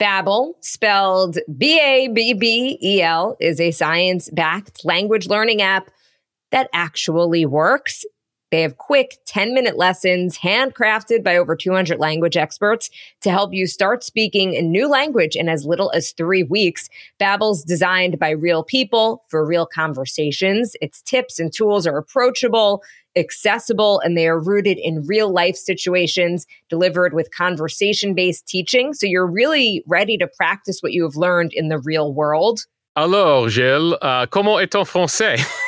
Babbel, 0.00 0.54
spelled 0.62 1.36
B-A-B-B-E-L, 1.54 3.36
is 3.38 3.60
a 3.60 3.72
science-backed 3.72 4.82
language 4.82 5.28
learning 5.28 5.60
app 5.60 5.90
that 6.50 6.70
actually 6.72 7.44
works. 7.44 8.06
They 8.54 8.62
have 8.62 8.78
quick 8.78 9.18
10 9.26 9.52
minute 9.52 9.76
lessons 9.76 10.38
handcrafted 10.38 11.24
by 11.24 11.36
over 11.36 11.56
200 11.56 11.98
language 11.98 12.36
experts 12.36 12.88
to 13.22 13.30
help 13.32 13.52
you 13.52 13.66
start 13.66 14.04
speaking 14.04 14.54
a 14.54 14.62
new 14.62 14.88
language 14.88 15.34
in 15.34 15.48
as 15.48 15.66
little 15.66 15.90
as 15.90 16.12
three 16.12 16.44
weeks. 16.44 16.88
Babbel's 17.18 17.64
designed 17.64 18.16
by 18.20 18.30
real 18.30 18.62
people 18.62 19.24
for 19.26 19.44
real 19.44 19.66
conversations. 19.66 20.76
Its 20.80 21.02
tips 21.02 21.40
and 21.40 21.52
tools 21.52 21.84
are 21.84 21.98
approachable, 21.98 22.80
accessible, 23.16 23.98
and 23.98 24.16
they 24.16 24.28
are 24.28 24.38
rooted 24.38 24.78
in 24.78 25.04
real 25.04 25.32
life 25.32 25.56
situations 25.56 26.46
delivered 26.68 27.12
with 27.12 27.34
conversation 27.34 28.14
based 28.14 28.46
teaching. 28.46 28.92
So 28.94 29.04
you're 29.04 29.26
really 29.26 29.82
ready 29.88 30.16
to 30.18 30.28
practice 30.28 30.80
what 30.80 30.92
you 30.92 31.02
have 31.02 31.16
learned 31.16 31.52
in 31.54 31.70
the 31.70 31.78
real 31.78 32.14
world. 32.14 32.60
Alors, 32.94 33.48
Gilles, 33.48 33.94
uh, 34.00 34.26
comment 34.26 34.60
est 34.60 34.70
ton 34.70 34.84
français? 34.84 35.44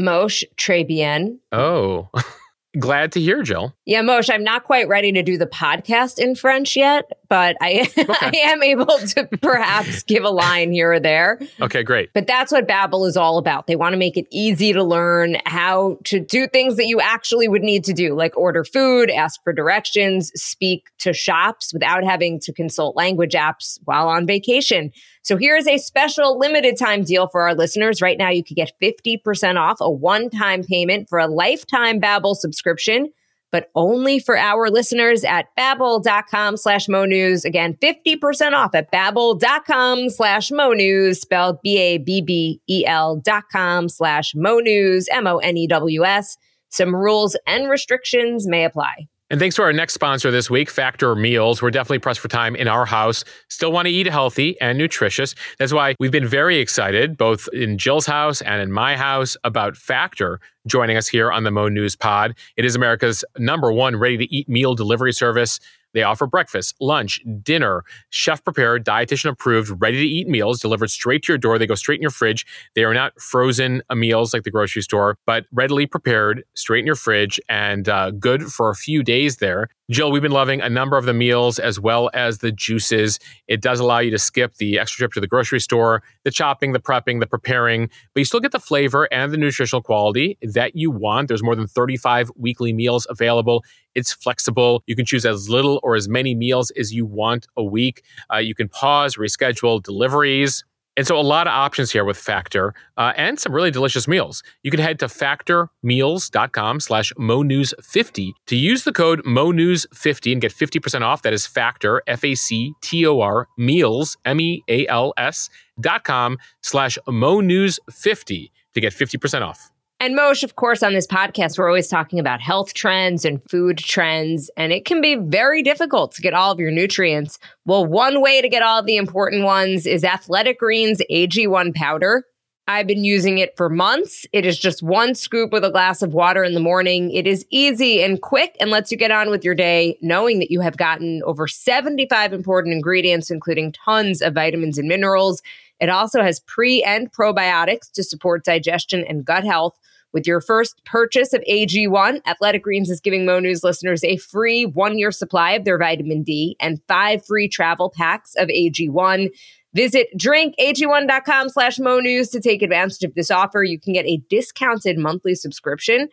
Mosheh 0.00 0.44
Trebien. 0.56 1.38
Oh. 1.52 2.08
Glad 2.78 3.12
to 3.12 3.20
hear, 3.20 3.42
Jill. 3.42 3.74
Yeah, 3.86 4.02
Mosheh, 4.02 4.32
I'm 4.32 4.44
not 4.44 4.64
quite 4.64 4.88
ready 4.88 5.10
to 5.12 5.22
do 5.22 5.38
the 5.38 5.46
podcast 5.46 6.18
in 6.18 6.34
French 6.34 6.76
yet, 6.76 7.04
but 7.28 7.56
I, 7.60 7.88
okay. 7.98 8.14
I 8.20 8.32
am 8.50 8.62
able 8.62 8.98
to 8.98 9.28
perhaps 9.42 10.02
give 10.02 10.24
a 10.24 10.30
line 10.30 10.72
here 10.72 10.92
or 10.92 11.00
there. 11.00 11.40
Okay, 11.60 11.82
great. 11.82 12.10
But 12.14 12.26
that's 12.26 12.52
what 12.52 12.66
Babbel 12.66 13.06
is 13.06 13.16
all 13.16 13.38
about. 13.38 13.66
They 13.66 13.76
want 13.76 13.92
to 13.92 13.98
make 13.98 14.16
it 14.16 14.26
easy 14.30 14.72
to 14.72 14.82
learn 14.82 15.36
how 15.44 15.98
to 16.04 16.20
do 16.20 16.46
things 16.46 16.76
that 16.76 16.86
you 16.86 17.00
actually 17.00 17.48
would 17.48 17.62
need 17.62 17.84
to 17.84 17.92
do, 17.92 18.14
like 18.14 18.36
order 18.36 18.64
food, 18.64 19.10
ask 19.10 19.42
for 19.42 19.52
directions, 19.52 20.30
speak 20.34 20.88
to 20.98 21.12
shops 21.12 21.72
without 21.72 22.04
having 22.04 22.40
to 22.40 22.52
consult 22.52 22.96
language 22.96 23.32
apps 23.32 23.78
while 23.84 24.08
on 24.08 24.26
vacation. 24.26 24.90
So 25.22 25.36
here 25.36 25.56
is 25.56 25.68
a 25.68 25.76
special 25.76 26.38
limited 26.38 26.78
time 26.78 27.04
deal 27.04 27.28
for 27.28 27.42
our 27.42 27.54
listeners. 27.54 28.00
Right 28.00 28.16
now, 28.16 28.30
you 28.30 28.42
could 28.42 28.56
get 28.56 28.72
50% 28.82 29.56
off 29.56 29.76
a 29.80 29.90
one 29.90 30.30
time 30.30 30.62
payment 30.62 31.08
for 31.08 31.18
a 31.18 31.26
lifetime 31.26 32.00
Babbel 32.00 32.34
subscription, 32.34 33.12
but 33.50 33.70
only 33.74 34.18
for 34.18 34.36
our 34.36 34.70
listeners 34.70 35.24
at 35.24 35.46
babbel.com 35.58 36.56
slash 36.56 36.88
mo 36.88 37.04
news. 37.04 37.44
Again, 37.44 37.76
50% 37.82 38.52
off 38.52 38.74
at 38.74 38.92
babbel.com 38.92 40.10
slash 40.10 40.50
mo 40.50 40.72
news, 40.72 41.20
spelled 41.20 41.58
B-A-B-B-E-L 41.62 43.20
dot 43.24 43.44
com 43.50 43.88
slash 43.88 44.32
mo 44.34 44.58
news, 44.58 45.08
M-O-N-E-W-S. 45.10 46.36
Some 46.70 46.94
rules 46.94 47.36
and 47.46 47.70
restrictions 47.70 48.46
may 48.46 48.64
apply. 48.64 49.08
And 49.30 49.38
thanks 49.38 49.56
to 49.56 49.62
our 49.62 49.74
next 49.74 49.92
sponsor 49.92 50.30
this 50.30 50.48
week, 50.48 50.70
Factor 50.70 51.14
Meals. 51.14 51.60
We're 51.60 51.70
definitely 51.70 51.98
pressed 51.98 52.20
for 52.20 52.28
time 52.28 52.56
in 52.56 52.66
our 52.66 52.86
house. 52.86 53.24
Still 53.48 53.70
want 53.70 53.84
to 53.86 53.92
eat 53.92 54.06
healthy 54.06 54.58
and 54.58 54.78
nutritious. 54.78 55.34
That's 55.58 55.70
why 55.70 55.96
we've 56.00 56.10
been 56.10 56.26
very 56.26 56.56
excited, 56.58 57.18
both 57.18 57.46
in 57.52 57.76
Jill's 57.76 58.06
house 58.06 58.40
and 58.40 58.62
in 58.62 58.72
my 58.72 58.96
house, 58.96 59.36
about 59.44 59.76
Factor 59.76 60.40
joining 60.66 60.96
us 60.96 61.08
here 61.08 61.30
on 61.30 61.44
the 61.44 61.50
Mo 61.50 61.68
News 61.68 61.94
Pod. 61.94 62.34
It 62.56 62.64
is 62.64 62.74
America's 62.74 63.22
number 63.36 63.70
one 63.70 63.96
ready 63.96 64.16
to 64.16 64.34
eat 64.34 64.48
meal 64.48 64.74
delivery 64.74 65.12
service. 65.12 65.60
They 65.94 66.02
offer 66.02 66.26
breakfast, 66.26 66.76
lunch, 66.80 67.20
dinner, 67.42 67.84
chef 68.10 68.44
prepared, 68.44 68.84
dietitian 68.84 69.30
approved, 69.30 69.80
ready 69.80 69.98
to 69.98 70.06
eat 70.06 70.28
meals 70.28 70.60
delivered 70.60 70.90
straight 70.90 71.22
to 71.24 71.32
your 71.32 71.38
door. 71.38 71.58
They 71.58 71.66
go 71.66 71.74
straight 71.74 71.96
in 71.96 72.02
your 72.02 72.10
fridge. 72.10 72.46
They 72.74 72.84
are 72.84 72.94
not 72.94 73.18
frozen 73.20 73.82
meals 73.94 74.32
like 74.34 74.44
the 74.44 74.50
grocery 74.50 74.82
store, 74.82 75.18
but 75.26 75.46
readily 75.52 75.86
prepared 75.86 76.44
straight 76.54 76.80
in 76.80 76.86
your 76.86 76.94
fridge 76.94 77.40
and 77.48 77.88
uh, 77.88 78.10
good 78.10 78.44
for 78.52 78.70
a 78.70 78.74
few 78.74 79.02
days 79.02 79.38
there. 79.38 79.68
Jill, 79.90 80.12
we've 80.12 80.20
been 80.20 80.32
loving 80.32 80.60
a 80.60 80.68
number 80.68 80.98
of 80.98 81.06
the 81.06 81.14
meals 81.14 81.58
as 81.58 81.80
well 81.80 82.10
as 82.12 82.38
the 82.38 82.52
juices. 82.52 83.18
It 83.46 83.62
does 83.62 83.80
allow 83.80 84.00
you 84.00 84.10
to 84.10 84.18
skip 84.18 84.56
the 84.56 84.78
extra 84.78 84.98
trip 84.98 85.14
to 85.14 85.20
the 85.20 85.26
grocery 85.26 85.60
store, 85.60 86.02
the 86.24 86.30
chopping, 86.30 86.72
the 86.72 86.78
prepping, 86.78 87.20
the 87.20 87.26
preparing, 87.26 87.88
but 88.12 88.20
you 88.20 88.26
still 88.26 88.40
get 88.40 88.52
the 88.52 88.60
flavor 88.60 89.08
and 89.10 89.32
the 89.32 89.38
nutritional 89.38 89.80
quality 89.80 90.36
that 90.42 90.76
you 90.76 90.90
want. 90.90 91.28
There's 91.28 91.42
more 91.42 91.56
than 91.56 91.66
35 91.66 92.30
weekly 92.36 92.74
meals 92.74 93.06
available. 93.08 93.64
It's 93.98 94.12
flexible. 94.12 94.82
You 94.86 94.94
can 94.94 95.04
choose 95.04 95.26
as 95.26 95.50
little 95.50 95.80
or 95.82 95.96
as 95.96 96.08
many 96.08 96.36
meals 96.36 96.70
as 96.78 96.94
you 96.94 97.04
want 97.04 97.48
a 97.56 97.64
week. 97.64 98.04
Uh, 98.32 98.38
you 98.38 98.54
can 98.54 98.68
pause, 98.68 99.16
reschedule 99.16 99.82
deliveries. 99.82 100.64
And 100.96 101.06
so 101.06 101.16
a 101.16 101.22
lot 101.22 101.46
of 101.46 101.52
options 101.52 101.92
here 101.92 102.04
with 102.04 102.16
Factor 102.16 102.74
uh, 102.96 103.12
and 103.16 103.38
some 103.38 103.52
really 103.52 103.70
delicious 103.70 104.08
meals. 104.08 104.42
You 104.64 104.72
can 104.72 104.80
head 104.80 104.98
to 104.98 105.06
factormeals.com 105.06 106.80
slash 106.80 107.12
monews50 107.16 108.32
to 108.46 108.56
use 108.56 108.82
the 108.82 108.92
code 108.92 109.22
monews50 109.24 110.32
and 110.32 110.40
get 110.40 110.52
50% 110.52 111.02
off. 111.02 111.22
That 111.22 111.32
is 111.32 111.46
Factor, 111.46 112.02
F-A-C-T-O-R, 112.08 113.48
meals, 113.56 114.16
M-E-A-L-S 114.24 115.50
dot 115.80 116.02
com 116.02 116.38
slash 116.62 116.98
monews50 117.06 118.50
to 118.74 118.80
get 118.80 118.92
50% 118.92 119.42
off. 119.42 119.70
And 120.00 120.16
Mosheh, 120.16 120.44
of 120.44 120.54
course, 120.54 120.84
on 120.84 120.94
this 120.94 121.08
podcast, 121.08 121.58
we're 121.58 121.66
always 121.66 121.88
talking 121.88 122.20
about 122.20 122.40
health 122.40 122.72
trends 122.72 123.24
and 123.24 123.42
food 123.50 123.78
trends, 123.78 124.48
and 124.56 124.72
it 124.72 124.84
can 124.84 125.00
be 125.00 125.16
very 125.16 125.60
difficult 125.60 126.12
to 126.12 126.22
get 126.22 126.34
all 126.34 126.52
of 126.52 126.60
your 126.60 126.70
nutrients. 126.70 127.40
Well, 127.66 127.84
one 127.84 128.22
way 128.22 128.40
to 128.40 128.48
get 128.48 128.62
all 128.62 128.80
the 128.80 128.96
important 128.96 129.42
ones 129.42 129.86
is 129.86 130.04
Athletic 130.04 130.60
Greens 130.60 131.02
AG1 131.10 131.74
powder. 131.74 132.24
I've 132.68 132.86
been 132.86 133.02
using 133.02 133.38
it 133.38 133.56
for 133.56 133.68
months. 133.68 134.24
It 134.32 134.46
is 134.46 134.56
just 134.56 134.84
one 134.84 135.16
scoop 135.16 135.52
with 135.52 135.64
a 135.64 135.70
glass 135.70 136.00
of 136.00 136.14
water 136.14 136.44
in 136.44 136.54
the 136.54 136.60
morning. 136.60 137.10
It 137.10 137.26
is 137.26 137.44
easy 137.50 138.02
and 138.02 138.20
quick 138.20 138.56
and 138.60 138.70
lets 138.70 138.92
you 138.92 138.98
get 138.98 139.10
on 139.10 139.30
with 139.30 139.42
your 139.42 139.54
day 139.54 139.98
knowing 140.00 140.38
that 140.38 140.50
you 140.50 140.60
have 140.60 140.76
gotten 140.76 141.22
over 141.24 141.48
75 141.48 142.32
important 142.32 142.74
ingredients, 142.74 143.30
including 143.30 143.72
tons 143.72 144.22
of 144.22 144.34
vitamins 144.34 144.78
and 144.78 144.86
minerals. 144.86 145.42
It 145.80 145.88
also 145.88 146.22
has 146.22 146.40
pre 146.40 146.84
and 146.84 147.10
probiotics 147.10 147.90
to 147.92 148.04
support 148.04 148.44
digestion 148.44 149.02
and 149.08 149.24
gut 149.24 149.44
health. 149.44 149.76
With 150.12 150.26
your 150.26 150.40
first 150.40 150.82
purchase 150.84 151.32
of 151.34 151.42
AG1, 151.48 152.26
Athletic 152.26 152.62
Greens 152.62 152.88
is 152.88 153.00
giving 153.00 153.26
Mo 153.26 153.40
News 153.40 153.62
listeners 153.62 154.02
a 154.04 154.16
free 154.16 154.64
one 154.64 154.98
year 154.98 155.12
supply 155.12 155.52
of 155.52 155.64
their 155.64 155.78
vitamin 155.78 156.22
D 156.22 156.56
and 156.60 156.80
five 156.88 157.24
free 157.26 157.48
travel 157.48 157.92
packs 157.94 158.34
of 158.36 158.48
AG1. 158.48 159.28
Visit 159.74 160.08
drinkag1.com 160.18 161.50
slash 161.50 161.78
Mo 161.78 162.00
News 162.00 162.30
to 162.30 162.40
take 162.40 162.62
advantage 162.62 163.02
of 163.04 163.14
this 163.14 163.30
offer. 163.30 163.62
You 163.62 163.78
can 163.78 163.92
get 163.92 164.06
a 164.06 164.22
discounted 164.30 164.98
monthly 164.98 165.34
subscription. 165.34 166.08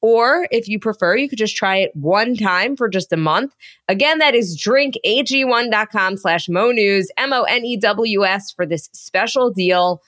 Or 0.00 0.48
if 0.50 0.68
you 0.68 0.78
prefer, 0.78 1.16
you 1.16 1.28
could 1.28 1.38
just 1.38 1.56
try 1.56 1.76
it 1.76 1.90
one 1.94 2.36
time 2.36 2.76
for 2.76 2.88
just 2.88 3.12
a 3.12 3.16
month. 3.16 3.54
Again, 3.88 4.18
that 4.18 4.34
is 4.34 4.56
drinkag1.com 4.56 6.16
slash 6.16 6.48
Mo 6.48 6.70
News, 6.70 7.10
M 7.18 7.32
O 7.32 7.42
N 7.42 7.64
E 7.66 7.76
W 7.76 8.24
S 8.24 8.52
for 8.52 8.64
this 8.64 8.88
special 8.92 9.50
deal 9.50 10.00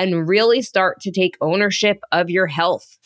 and 0.00 0.26
really 0.26 0.62
start 0.62 0.98
to 1.02 1.12
take 1.12 1.36
ownership 1.42 2.00
of 2.10 2.30
your 2.30 2.46
health. 2.46 2.96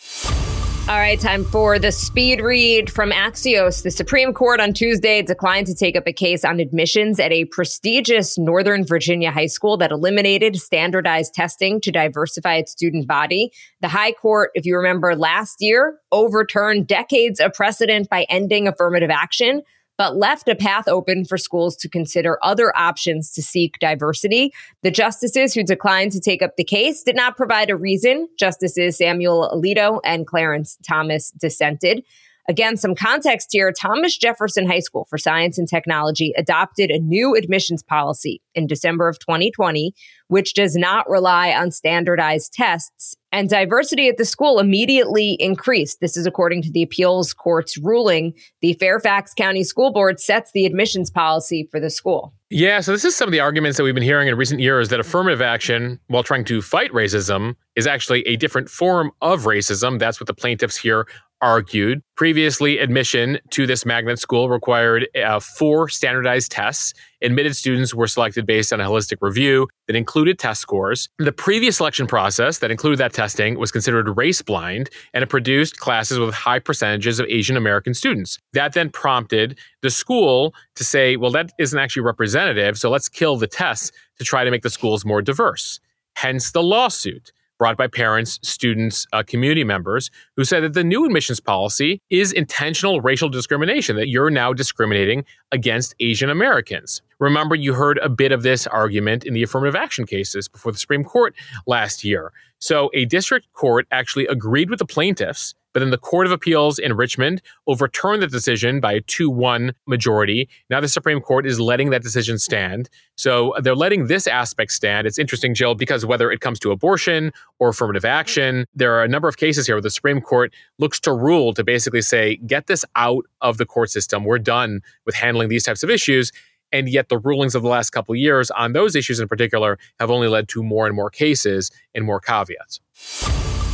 All 0.86 0.98
right, 0.98 1.18
time 1.18 1.44
for 1.44 1.78
the 1.78 1.90
speed 1.90 2.40
read 2.40 2.90
from 2.90 3.10
Axios. 3.10 3.82
The 3.82 3.90
Supreme 3.90 4.32
Court 4.34 4.60
on 4.60 4.74
Tuesday 4.74 5.22
declined 5.22 5.66
to 5.68 5.74
take 5.74 5.96
up 5.96 6.06
a 6.06 6.12
case 6.12 6.44
on 6.44 6.60
admissions 6.60 7.18
at 7.18 7.32
a 7.32 7.46
prestigious 7.46 8.36
Northern 8.38 8.86
Virginia 8.86 9.32
high 9.32 9.46
school 9.46 9.76
that 9.78 9.90
eliminated 9.90 10.56
standardized 10.56 11.32
testing 11.34 11.80
to 11.80 11.90
diversify 11.90 12.56
its 12.56 12.72
student 12.72 13.08
body. 13.08 13.50
The 13.80 13.88
High 13.88 14.12
Court, 14.12 14.50
if 14.54 14.66
you 14.66 14.76
remember 14.76 15.16
last 15.16 15.56
year, 15.58 15.98
overturned 16.12 16.86
decades 16.86 17.40
of 17.40 17.54
precedent 17.54 18.08
by 18.10 18.26
ending 18.28 18.68
affirmative 18.68 19.10
action 19.10 19.62
but 19.96 20.16
left 20.16 20.48
a 20.48 20.54
path 20.54 20.88
open 20.88 21.24
for 21.24 21.38
schools 21.38 21.76
to 21.76 21.88
consider 21.88 22.38
other 22.42 22.76
options 22.76 23.32
to 23.32 23.42
seek 23.42 23.78
diversity. 23.78 24.52
The 24.82 24.90
justices 24.90 25.54
who 25.54 25.62
declined 25.62 26.12
to 26.12 26.20
take 26.20 26.42
up 26.42 26.56
the 26.56 26.64
case 26.64 27.02
did 27.02 27.16
not 27.16 27.36
provide 27.36 27.70
a 27.70 27.76
reason. 27.76 28.28
Justices 28.38 28.98
Samuel 28.98 29.50
Alito 29.54 30.00
and 30.04 30.26
Clarence 30.26 30.78
Thomas 30.86 31.30
dissented. 31.32 32.02
Again, 32.48 32.76
some 32.76 32.94
context 32.94 33.48
here 33.52 33.72
Thomas 33.72 34.16
Jefferson 34.18 34.66
High 34.66 34.80
School 34.80 35.06
for 35.08 35.16
Science 35.16 35.56
and 35.56 35.66
Technology 35.66 36.34
adopted 36.36 36.90
a 36.90 36.98
new 36.98 37.34
admissions 37.34 37.82
policy 37.82 38.42
in 38.54 38.66
December 38.66 39.08
of 39.08 39.18
2020, 39.18 39.94
which 40.28 40.52
does 40.52 40.76
not 40.76 41.08
rely 41.08 41.52
on 41.52 41.70
standardized 41.70 42.52
tests. 42.52 43.16
And 43.32 43.48
diversity 43.48 44.08
at 44.08 44.16
the 44.16 44.24
school 44.24 44.60
immediately 44.60 45.36
increased. 45.40 46.00
This 46.00 46.16
is 46.16 46.26
according 46.26 46.62
to 46.62 46.70
the 46.70 46.82
appeals 46.82 47.32
court's 47.32 47.76
ruling. 47.78 48.34
The 48.60 48.74
Fairfax 48.74 49.34
County 49.34 49.64
School 49.64 49.92
Board 49.92 50.20
sets 50.20 50.52
the 50.52 50.66
admissions 50.66 51.10
policy 51.10 51.66
for 51.70 51.80
the 51.80 51.90
school. 51.90 52.32
Yeah, 52.50 52.78
so 52.78 52.92
this 52.92 53.04
is 53.04 53.16
some 53.16 53.26
of 53.26 53.32
the 53.32 53.40
arguments 53.40 53.76
that 53.76 53.82
we've 53.82 53.94
been 53.94 54.04
hearing 54.04 54.28
in 54.28 54.36
recent 54.36 54.60
years 54.60 54.90
that 54.90 55.00
affirmative 55.00 55.40
action, 55.40 55.98
while 56.06 56.22
trying 56.22 56.44
to 56.44 56.62
fight 56.62 56.92
racism, 56.92 57.56
is 57.74 57.88
actually 57.88 58.20
a 58.28 58.36
different 58.36 58.70
form 58.70 59.10
of 59.20 59.42
racism. 59.42 59.98
That's 59.98 60.20
what 60.20 60.28
the 60.28 60.34
plaintiffs 60.34 60.76
here 60.76 61.06
argued. 61.40 62.00
Previously, 62.16 62.78
admission 62.78 63.38
to 63.50 63.66
this 63.66 63.84
magnet 63.84 64.18
school 64.18 64.48
required 64.48 65.08
uh, 65.16 65.40
four 65.40 65.88
standardized 65.88 66.50
tests. 66.50 66.94
Admitted 67.22 67.56
students 67.56 67.94
were 67.94 68.06
selected 68.06 68.46
based 68.46 68.72
on 68.72 68.80
a 68.80 68.84
holistic 68.84 69.16
review 69.20 69.68
that 69.86 69.96
included 69.96 70.38
test 70.38 70.60
scores. 70.60 71.08
The 71.18 71.32
previous 71.32 71.76
selection 71.76 72.06
process 72.06 72.58
that 72.58 72.70
included 72.70 72.98
that 72.98 73.12
testing 73.12 73.58
was 73.58 73.72
considered 73.72 74.16
race 74.16 74.42
blind 74.42 74.90
and 75.12 75.22
it 75.22 75.28
produced 75.28 75.78
classes 75.78 76.18
with 76.18 76.34
high 76.34 76.58
percentages 76.58 77.20
of 77.20 77.26
Asian 77.28 77.56
American 77.56 77.94
students. 77.94 78.38
That 78.52 78.72
then 78.72 78.90
prompted 78.90 79.58
the 79.82 79.90
school 79.90 80.54
to 80.76 80.84
say, 80.84 81.16
well, 81.16 81.30
that 81.32 81.52
isn't 81.58 81.78
actually 81.78 82.02
representative, 82.02 82.78
so 82.78 82.90
let's 82.90 83.08
kill 83.08 83.36
the 83.36 83.46
tests 83.46 83.90
to 84.18 84.24
try 84.24 84.44
to 84.44 84.50
make 84.50 84.62
the 84.62 84.70
schools 84.70 85.04
more 85.04 85.22
diverse. 85.22 85.80
Hence 86.14 86.52
the 86.52 86.62
lawsuit 86.62 87.32
brought 87.64 87.78
by 87.78 87.86
parents, 87.86 88.38
students, 88.42 89.06
uh, 89.14 89.22
community 89.22 89.64
members 89.64 90.10
who 90.36 90.44
said 90.44 90.62
that 90.62 90.74
the 90.74 90.84
new 90.84 91.06
admissions 91.06 91.40
policy 91.40 91.98
is 92.10 92.30
intentional 92.30 93.00
racial 93.00 93.30
discrimination, 93.30 93.96
that 93.96 94.08
you're 94.08 94.28
now 94.28 94.52
discriminating 94.52 95.24
against 95.50 95.94
Asian 95.98 96.28
Americans. 96.28 97.00
Remember, 97.20 97.54
you 97.54 97.72
heard 97.72 97.96
a 98.02 98.10
bit 98.10 98.32
of 98.32 98.42
this 98.42 98.66
argument 98.66 99.24
in 99.24 99.32
the 99.32 99.42
affirmative 99.42 99.74
action 99.74 100.04
cases 100.04 100.46
before 100.46 100.72
the 100.72 100.78
Supreme 100.78 101.04
Court 101.04 101.34
last 101.66 102.04
year. 102.04 102.32
So, 102.58 102.90
a 102.92 103.06
district 103.06 103.50
court 103.54 103.86
actually 103.90 104.26
agreed 104.26 104.68
with 104.68 104.78
the 104.78 104.84
plaintiffs 104.84 105.54
but 105.74 105.80
then 105.80 105.90
the 105.90 105.98
Court 105.98 106.24
of 106.24 106.32
Appeals 106.32 106.78
in 106.78 106.94
Richmond 106.94 107.42
overturned 107.66 108.22
the 108.22 108.28
decision 108.28 108.80
by 108.80 108.92
a 108.92 109.00
2 109.02 109.28
1 109.28 109.74
majority. 109.86 110.48
Now 110.70 110.80
the 110.80 110.88
Supreme 110.88 111.20
Court 111.20 111.46
is 111.46 111.60
letting 111.60 111.90
that 111.90 112.02
decision 112.02 112.38
stand. 112.38 112.88
So 113.16 113.54
they're 113.60 113.74
letting 113.74 114.06
this 114.06 114.26
aspect 114.26 114.72
stand. 114.72 115.06
It's 115.06 115.18
interesting, 115.18 115.52
Jill, 115.52 115.74
because 115.74 116.06
whether 116.06 116.30
it 116.30 116.40
comes 116.40 116.58
to 116.60 116.70
abortion 116.70 117.32
or 117.58 117.68
affirmative 117.68 118.04
action, 118.04 118.66
there 118.74 118.94
are 118.94 119.02
a 119.02 119.08
number 119.08 119.28
of 119.28 119.36
cases 119.36 119.66
here 119.66 119.74
where 119.74 119.82
the 119.82 119.90
Supreme 119.90 120.20
Court 120.20 120.54
looks 120.78 120.98
to 121.00 121.12
rule 121.12 121.52
to 121.54 121.64
basically 121.64 122.02
say, 122.02 122.36
get 122.46 122.68
this 122.68 122.84
out 122.96 123.24
of 123.40 123.58
the 123.58 123.66
court 123.66 123.90
system. 123.90 124.24
We're 124.24 124.38
done 124.38 124.80
with 125.04 125.16
handling 125.16 125.48
these 125.48 125.64
types 125.64 125.82
of 125.82 125.90
issues. 125.90 126.32
And 126.72 126.88
yet, 126.88 127.08
the 127.08 127.18
rulings 127.18 127.54
of 127.54 127.62
the 127.62 127.68
last 127.68 127.90
couple 127.90 128.14
of 128.14 128.18
years 128.18 128.50
on 128.50 128.72
those 128.72 128.96
issues 128.96 129.20
in 129.20 129.28
particular 129.28 129.78
have 130.00 130.10
only 130.10 130.26
led 130.26 130.48
to 130.48 130.62
more 130.62 130.86
and 130.86 130.96
more 130.96 131.10
cases 131.10 131.70
and 131.94 132.04
more 132.04 132.18
caveats. 132.20 132.80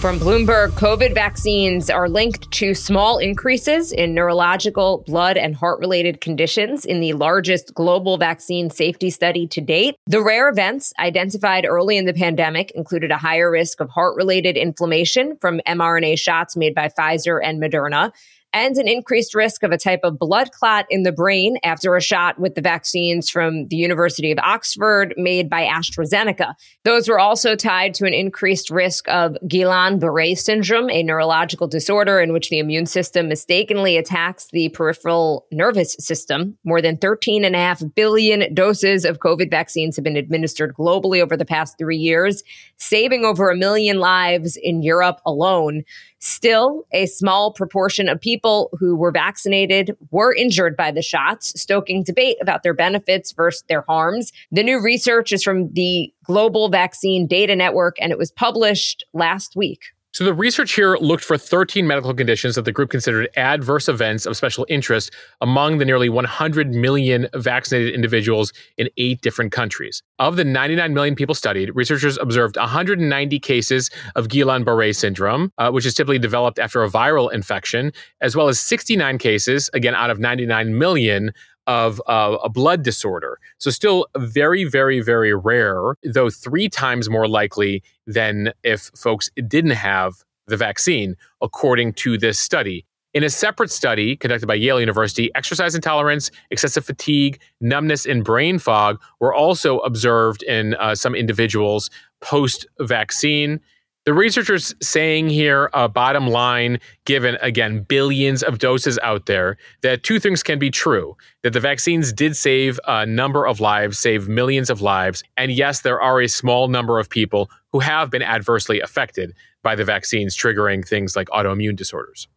From 0.00 0.18
Bloomberg, 0.18 0.70
COVID 0.70 1.12
vaccines 1.12 1.90
are 1.90 2.08
linked 2.08 2.50
to 2.52 2.72
small 2.72 3.18
increases 3.18 3.92
in 3.92 4.14
neurological, 4.14 5.04
blood, 5.06 5.36
and 5.36 5.54
heart 5.54 5.78
related 5.78 6.22
conditions 6.22 6.86
in 6.86 7.00
the 7.00 7.12
largest 7.12 7.74
global 7.74 8.16
vaccine 8.16 8.70
safety 8.70 9.10
study 9.10 9.46
to 9.48 9.60
date. 9.60 9.96
The 10.06 10.22
rare 10.22 10.48
events 10.48 10.94
identified 10.98 11.66
early 11.66 11.98
in 11.98 12.06
the 12.06 12.14
pandemic 12.14 12.70
included 12.70 13.10
a 13.10 13.18
higher 13.18 13.50
risk 13.50 13.78
of 13.78 13.90
heart 13.90 14.16
related 14.16 14.56
inflammation 14.56 15.36
from 15.38 15.60
mRNA 15.68 16.18
shots 16.18 16.56
made 16.56 16.74
by 16.74 16.88
Pfizer 16.88 17.38
and 17.44 17.62
Moderna 17.62 18.10
and 18.52 18.76
an 18.76 18.88
increased 18.88 19.34
risk 19.34 19.62
of 19.62 19.70
a 19.70 19.78
type 19.78 20.00
of 20.02 20.18
blood 20.18 20.52
clot 20.52 20.86
in 20.90 21.02
the 21.02 21.12
brain 21.12 21.56
after 21.62 21.96
a 21.96 22.00
shot 22.00 22.38
with 22.38 22.54
the 22.54 22.60
vaccines 22.60 23.30
from 23.30 23.68
the 23.68 23.76
University 23.76 24.32
of 24.32 24.38
Oxford 24.38 25.14
made 25.16 25.48
by 25.48 25.64
AstraZeneca. 25.64 26.54
Those 26.84 27.08
were 27.08 27.18
also 27.18 27.54
tied 27.54 27.94
to 27.94 28.06
an 28.06 28.14
increased 28.14 28.70
risk 28.70 29.08
of 29.08 29.36
Guillain-Barré 29.44 30.36
syndrome, 30.36 30.90
a 30.90 31.02
neurological 31.02 31.68
disorder 31.68 32.20
in 32.20 32.32
which 32.32 32.50
the 32.50 32.58
immune 32.58 32.86
system 32.86 33.28
mistakenly 33.28 33.96
attacks 33.96 34.48
the 34.52 34.68
peripheral 34.70 35.46
nervous 35.52 35.94
system. 35.98 36.56
More 36.64 36.82
than 36.82 36.96
13.5 36.96 37.94
billion 37.94 38.52
doses 38.54 39.04
of 39.04 39.18
COVID 39.18 39.50
vaccines 39.50 39.96
have 39.96 40.04
been 40.04 40.16
administered 40.16 40.74
globally 40.74 41.22
over 41.22 41.36
the 41.36 41.44
past 41.44 41.78
three 41.78 41.96
years, 41.96 42.42
saving 42.76 43.24
over 43.24 43.50
a 43.50 43.56
million 43.56 43.98
lives 43.98 44.56
in 44.56 44.82
Europe 44.82 45.20
alone. 45.24 45.84
Still, 46.22 46.86
a 46.92 47.06
small 47.06 47.50
proportion 47.50 48.06
of 48.06 48.20
people 48.20 48.68
who 48.78 48.94
were 48.94 49.10
vaccinated 49.10 49.96
were 50.10 50.34
injured 50.34 50.76
by 50.76 50.90
the 50.90 51.00
shots, 51.00 51.58
stoking 51.58 52.02
debate 52.02 52.36
about 52.42 52.62
their 52.62 52.74
benefits 52.74 53.32
versus 53.32 53.64
their 53.68 53.82
harms. 53.88 54.30
The 54.52 54.62
new 54.62 54.82
research 54.82 55.32
is 55.32 55.42
from 55.42 55.72
the 55.72 56.12
Global 56.24 56.68
Vaccine 56.68 57.26
Data 57.26 57.56
Network 57.56 57.96
and 58.02 58.12
it 58.12 58.18
was 58.18 58.30
published 58.30 59.04
last 59.14 59.56
week. 59.56 59.80
So 60.12 60.24
the 60.24 60.34
research 60.34 60.72
here 60.72 60.96
looked 60.96 61.22
for 61.22 61.38
13 61.38 61.86
medical 61.86 62.12
conditions 62.12 62.56
that 62.56 62.64
the 62.64 62.72
group 62.72 62.90
considered 62.90 63.28
adverse 63.36 63.88
events 63.88 64.26
of 64.26 64.36
special 64.36 64.66
interest 64.68 65.12
among 65.40 65.78
the 65.78 65.84
nearly 65.84 66.08
100 66.08 66.74
million 66.74 67.28
vaccinated 67.36 67.94
individuals 67.94 68.52
in 68.76 68.88
eight 68.96 69.20
different 69.20 69.52
countries. 69.52 70.02
Of 70.18 70.34
the 70.34 70.42
99 70.42 70.94
million 70.94 71.14
people 71.14 71.36
studied, 71.36 71.70
researchers 71.76 72.18
observed 72.18 72.56
190 72.56 73.38
cases 73.38 73.88
of 74.16 74.26
Guillain-Barré 74.26 74.96
syndrome, 74.96 75.52
uh, 75.58 75.70
which 75.70 75.86
is 75.86 75.94
typically 75.94 76.18
developed 76.18 76.58
after 76.58 76.82
a 76.82 76.90
viral 76.90 77.32
infection, 77.32 77.92
as 78.20 78.34
well 78.34 78.48
as 78.48 78.58
69 78.58 79.16
cases, 79.16 79.70
again 79.74 79.94
out 79.94 80.10
of 80.10 80.18
99 80.18 80.76
million, 80.76 81.30
of 81.70 82.02
uh, 82.08 82.36
a 82.42 82.48
blood 82.48 82.82
disorder. 82.82 83.38
So, 83.58 83.70
still 83.70 84.08
very, 84.16 84.64
very, 84.64 85.00
very 85.00 85.32
rare, 85.32 85.94
though 86.02 86.28
three 86.28 86.68
times 86.68 87.08
more 87.08 87.28
likely 87.28 87.84
than 88.08 88.52
if 88.64 88.90
folks 88.96 89.30
didn't 89.46 89.78
have 89.90 90.24
the 90.48 90.56
vaccine, 90.56 91.14
according 91.40 91.92
to 91.92 92.18
this 92.18 92.40
study. 92.40 92.84
In 93.14 93.22
a 93.22 93.30
separate 93.30 93.70
study 93.70 94.16
conducted 94.16 94.48
by 94.48 94.54
Yale 94.54 94.80
University, 94.80 95.30
exercise 95.36 95.76
intolerance, 95.76 96.32
excessive 96.50 96.84
fatigue, 96.84 97.40
numbness, 97.60 98.04
and 98.04 98.24
brain 98.24 98.58
fog 98.58 99.00
were 99.20 99.32
also 99.32 99.78
observed 99.78 100.42
in 100.42 100.74
uh, 100.74 100.96
some 100.96 101.14
individuals 101.14 101.88
post 102.20 102.66
vaccine. 102.80 103.60
The 104.06 104.14
researchers 104.14 104.74
saying 104.80 105.28
here, 105.28 105.68
uh, 105.74 105.86
bottom 105.86 106.26
line, 106.26 106.80
given 107.04 107.36
again 107.42 107.82
billions 107.82 108.42
of 108.42 108.58
doses 108.58 108.98
out 109.02 109.26
there, 109.26 109.58
that 109.82 110.02
two 110.02 110.18
things 110.18 110.42
can 110.42 110.58
be 110.58 110.70
true: 110.70 111.16
that 111.42 111.52
the 111.52 111.60
vaccines 111.60 112.10
did 112.10 112.34
save 112.34 112.80
a 112.86 113.04
number 113.04 113.46
of 113.46 113.60
lives, 113.60 113.98
save 113.98 114.26
millions 114.26 114.70
of 114.70 114.80
lives, 114.80 115.22
and 115.36 115.52
yes, 115.52 115.82
there 115.82 116.00
are 116.00 116.20
a 116.22 116.28
small 116.28 116.68
number 116.68 116.98
of 116.98 117.10
people 117.10 117.50
who 117.72 117.80
have 117.80 118.10
been 118.10 118.22
adversely 118.22 118.80
affected 118.80 119.34
by 119.62 119.74
the 119.74 119.84
vaccines, 119.84 120.36
triggering 120.36 120.86
things 120.86 121.16
like 121.16 121.28
autoimmune 121.28 121.76
disorders. 121.76 122.28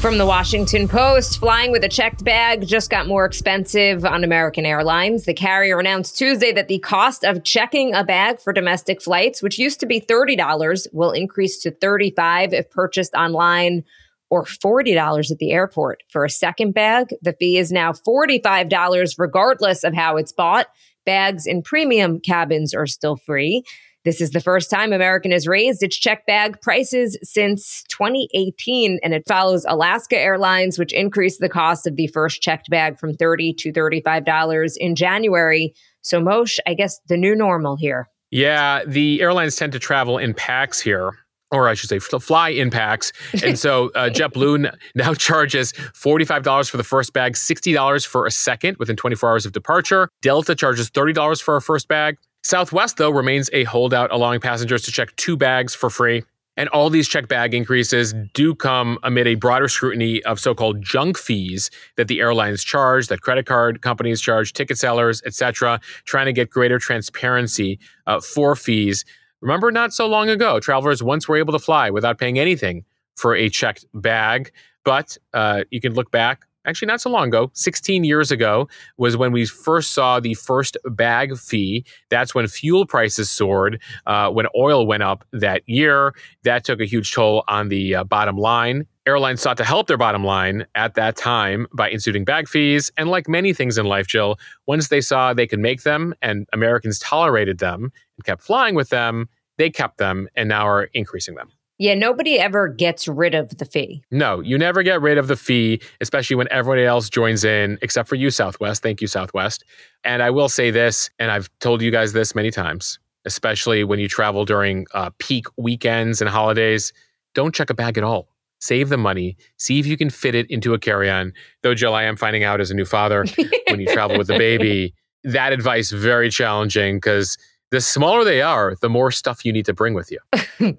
From 0.00 0.16
the 0.16 0.26
Washington 0.26 0.86
Post, 0.86 1.40
flying 1.40 1.72
with 1.72 1.82
a 1.82 1.88
checked 1.88 2.22
bag 2.24 2.64
just 2.64 2.88
got 2.88 3.08
more 3.08 3.24
expensive 3.24 4.04
on 4.04 4.22
American 4.22 4.64
Airlines. 4.64 5.24
The 5.24 5.34
carrier 5.34 5.80
announced 5.80 6.16
Tuesday 6.16 6.52
that 6.52 6.68
the 6.68 6.78
cost 6.78 7.24
of 7.24 7.42
checking 7.42 7.94
a 7.94 8.04
bag 8.04 8.38
for 8.38 8.52
domestic 8.52 9.02
flights, 9.02 9.42
which 9.42 9.58
used 9.58 9.80
to 9.80 9.86
be 9.86 10.00
$30, 10.00 10.86
will 10.92 11.10
increase 11.10 11.58
to 11.62 11.72
$35 11.72 12.52
if 12.52 12.70
purchased 12.70 13.12
online 13.14 13.82
or 14.30 14.44
$40 14.44 15.32
at 15.32 15.38
the 15.38 15.50
airport. 15.50 16.04
For 16.10 16.24
a 16.24 16.30
second 16.30 16.74
bag, 16.74 17.08
the 17.22 17.32
fee 17.32 17.58
is 17.58 17.72
now 17.72 17.92
$45 17.92 19.14
regardless 19.18 19.82
of 19.82 19.94
how 19.94 20.16
it's 20.16 20.32
bought. 20.32 20.68
Bags 21.04 21.44
in 21.44 21.62
premium 21.62 22.20
cabins 22.20 22.72
are 22.72 22.86
still 22.86 23.16
free. 23.16 23.64
This 24.08 24.22
is 24.22 24.30
the 24.30 24.40
first 24.40 24.70
time 24.70 24.94
American 24.94 25.32
has 25.32 25.46
raised 25.46 25.82
its 25.82 25.94
check 25.94 26.24
bag 26.24 26.62
prices 26.62 27.18
since 27.22 27.84
2018, 27.90 28.98
and 29.02 29.12
it 29.12 29.22
follows 29.28 29.66
Alaska 29.68 30.18
Airlines, 30.18 30.78
which 30.78 30.94
increased 30.94 31.40
the 31.40 31.48
cost 31.50 31.86
of 31.86 31.96
the 31.96 32.06
first 32.06 32.40
checked 32.40 32.70
bag 32.70 32.98
from 32.98 33.12
30 33.12 33.52
to 33.58 33.70
$35 33.70 34.76
in 34.78 34.94
January. 34.94 35.74
So, 36.00 36.22
Mosheh, 36.22 36.58
I 36.66 36.72
guess 36.72 36.98
the 37.08 37.18
new 37.18 37.34
normal 37.34 37.76
here. 37.76 38.08
Yeah, 38.30 38.82
the 38.86 39.20
airlines 39.20 39.56
tend 39.56 39.72
to 39.72 39.78
travel 39.78 40.16
in 40.16 40.32
packs 40.32 40.80
here 40.80 41.12
or 41.50 41.68
I 41.68 41.74
should 41.74 41.88
say, 41.88 41.98
fly 41.98 42.50
in 42.50 42.70
packs. 42.70 43.12
And 43.42 43.58
so 43.58 43.90
uh, 43.94 44.08
JetBlue 44.12 44.70
now 44.94 45.14
charges 45.14 45.72
$45 45.72 46.68
for 46.70 46.76
the 46.76 46.84
first 46.84 47.12
bag, 47.12 47.34
$60 47.34 48.06
for 48.06 48.26
a 48.26 48.30
second 48.30 48.76
within 48.78 48.96
24 48.96 49.30
hours 49.30 49.46
of 49.46 49.52
departure. 49.52 50.08
Delta 50.20 50.54
charges 50.54 50.90
$30 50.90 51.42
for 51.42 51.56
a 51.56 51.62
first 51.62 51.88
bag, 51.88 52.18
Southwest, 52.48 52.96
though, 52.96 53.10
remains 53.10 53.50
a 53.52 53.64
holdout, 53.64 54.10
allowing 54.10 54.40
passengers 54.40 54.80
to 54.80 54.90
check 54.90 55.14
two 55.16 55.36
bags 55.36 55.74
for 55.74 55.90
free. 55.90 56.24
And 56.56 56.70
all 56.70 56.88
these 56.88 57.06
check 57.06 57.28
bag 57.28 57.52
increases 57.52 58.14
do 58.32 58.54
come 58.54 58.98
amid 59.02 59.26
a 59.26 59.34
broader 59.34 59.68
scrutiny 59.68 60.24
of 60.24 60.40
so 60.40 60.54
called 60.54 60.80
junk 60.80 61.18
fees 61.18 61.70
that 61.98 62.08
the 62.08 62.20
airlines 62.20 62.64
charge, 62.64 63.08
that 63.08 63.20
credit 63.20 63.44
card 63.44 63.82
companies 63.82 64.22
charge, 64.22 64.54
ticket 64.54 64.78
sellers, 64.78 65.20
etc., 65.26 65.78
trying 66.06 66.24
to 66.24 66.32
get 66.32 66.48
greater 66.48 66.78
transparency 66.78 67.78
uh, 68.06 68.18
for 68.18 68.56
fees. 68.56 69.04
Remember, 69.42 69.70
not 69.70 69.92
so 69.92 70.06
long 70.06 70.30
ago, 70.30 70.58
travelers 70.58 71.02
once 71.02 71.28
were 71.28 71.36
able 71.36 71.52
to 71.52 71.58
fly 71.58 71.90
without 71.90 72.16
paying 72.16 72.38
anything 72.38 72.82
for 73.14 73.34
a 73.34 73.50
checked 73.50 73.84
bag. 73.92 74.52
But 74.86 75.18
uh, 75.34 75.64
you 75.70 75.82
can 75.82 75.92
look 75.92 76.10
back 76.10 76.46
actually 76.66 76.86
not 76.86 77.00
so 77.00 77.10
long 77.10 77.28
ago, 77.28 77.50
16 77.54 78.04
years 78.04 78.30
ago, 78.30 78.68
was 78.96 79.16
when 79.16 79.32
we 79.32 79.46
first 79.46 79.92
saw 79.92 80.20
the 80.20 80.34
first 80.34 80.76
bag 80.84 81.36
fee. 81.36 81.84
That's 82.10 82.34
when 82.34 82.46
fuel 82.46 82.86
prices 82.86 83.30
soared, 83.30 83.80
uh, 84.06 84.30
when 84.30 84.46
oil 84.56 84.86
went 84.86 85.02
up 85.02 85.24
that 85.32 85.62
year. 85.66 86.14
That 86.44 86.64
took 86.64 86.80
a 86.80 86.84
huge 86.84 87.12
toll 87.12 87.44
on 87.48 87.68
the 87.68 87.96
uh, 87.96 88.04
bottom 88.04 88.36
line. 88.36 88.86
Airlines 89.06 89.40
sought 89.40 89.56
to 89.56 89.64
help 89.64 89.86
their 89.86 89.96
bottom 89.96 90.22
line 90.22 90.66
at 90.74 90.94
that 90.94 91.16
time 91.16 91.66
by 91.72 91.88
instituting 91.88 92.26
bag 92.26 92.46
fees. 92.46 92.90
And 92.98 93.08
like 93.08 93.26
many 93.26 93.54
things 93.54 93.78
in 93.78 93.86
life, 93.86 94.06
Jill, 94.06 94.38
once 94.66 94.88
they 94.88 95.00
saw 95.00 95.32
they 95.32 95.46
could 95.46 95.60
make 95.60 95.82
them 95.82 96.14
and 96.20 96.46
Americans 96.52 96.98
tolerated 96.98 97.58
them 97.58 97.90
and 98.18 98.24
kept 98.24 98.42
flying 98.42 98.74
with 98.74 98.90
them, 98.90 99.28
they 99.56 99.70
kept 99.70 99.96
them 99.96 100.28
and 100.34 100.48
now 100.48 100.66
are 100.66 100.84
increasing 100.92 101.36
them. 101.36 101.50
Yeah, 101.78 101.94
nobody 101.94 102.40
ever 102.40 102.66
gets 102.66 103.06
rid 103.06 103.36
of 103.36 103.56
the 103.58 103.64
fee. 103.64 104.02
No, 104.10 104.40
you 104.40 104.58
never 104.58 104.82
get 104.82 105.00
rid 105.00 105.16
of 105.16 105.28
the 105.28 105.36
fee, 105.36 105.80
especially 106.00 106.34
when 106.34 106.48
everybody 106.50 106.84
else 106.84 107.08
joins 107.08 107.44
in, 107.44 107.78
except 107.82 108.08
for 108.08 108.16
you, 108.16 108.30
Southwest. 108.30 108.82
Thank 108.82 109.00
you, 109.00 109.06
Southwest. 109.06 109.64
And 110.02 110.20
I 110.20 110.30
will 110.30 110.48
say 110.48 110.72
this, 110.72 111.08
and 111.20 111.30
I've 111.30 111.48
told 111.60 111.80
you 111.80 111.92
guys 111.92 112.12
this 112.12 112.34
many 112.34 112.50
times, 112.50 112.98
especially 113.24 113.84
when 113.84 114.00
you 114.00 114.08
travel 114.08 114.44
during 114.44 114.86
uh, 114.92 115.10
peak 115.18 115.46
weekends 115.56 116.20
and 116.20 116.28
holidays, 116.28 116.92
don't 117.34 117.54
check 117.54 117.70
a 117.70 117.74
bag 117.74 117.96
at 117.96 118.02
all. 118.02 118.28
Save 118.60 118.88
the 118.88 118.96
money. 118.96 119.36
See 119.56 119.78
if 119.78 119.86
you 119.86 119.96
can 119.96 120.10
fit 120.10 120.34
it 120.34 120.50
into 120.50 120.74
a 120.74 120.80
carry 120.80 121.08
on. 121.08 121.32
Though, 121.62 121.74
Jill, 121.74 121.94
I 121.94 122.02
am 122.02 122.16
finding 122.16 122.42
out 122.42 122.60
as 122.60 122.72
a 122.72 122.74
new 122.74 122.86
father 122.86 123.24
when 123.68 123.78
you 123.78 123.86
travel 123.86 124.18
with 124.18 124.26
the 124.26 124.36
baby, 124.36 124.94
that 125.22 125.52
advice 125.52 125.92
very 125.92 126.28
challenging 126.28 126.96
because 126.96 127.38
the 127.70 127.80
smaller 127.80 128.24
they 128.24 128.42
are, 128.42 128.74
the 128.80 128.88
more 128.88 129.12
stuff 129.12 129.44
you 129.44 129.52
need 129.52 129.66
to 129.66 129.74
bring 129.74 129.94
with 129.94 130.10
you. 130.10 130.18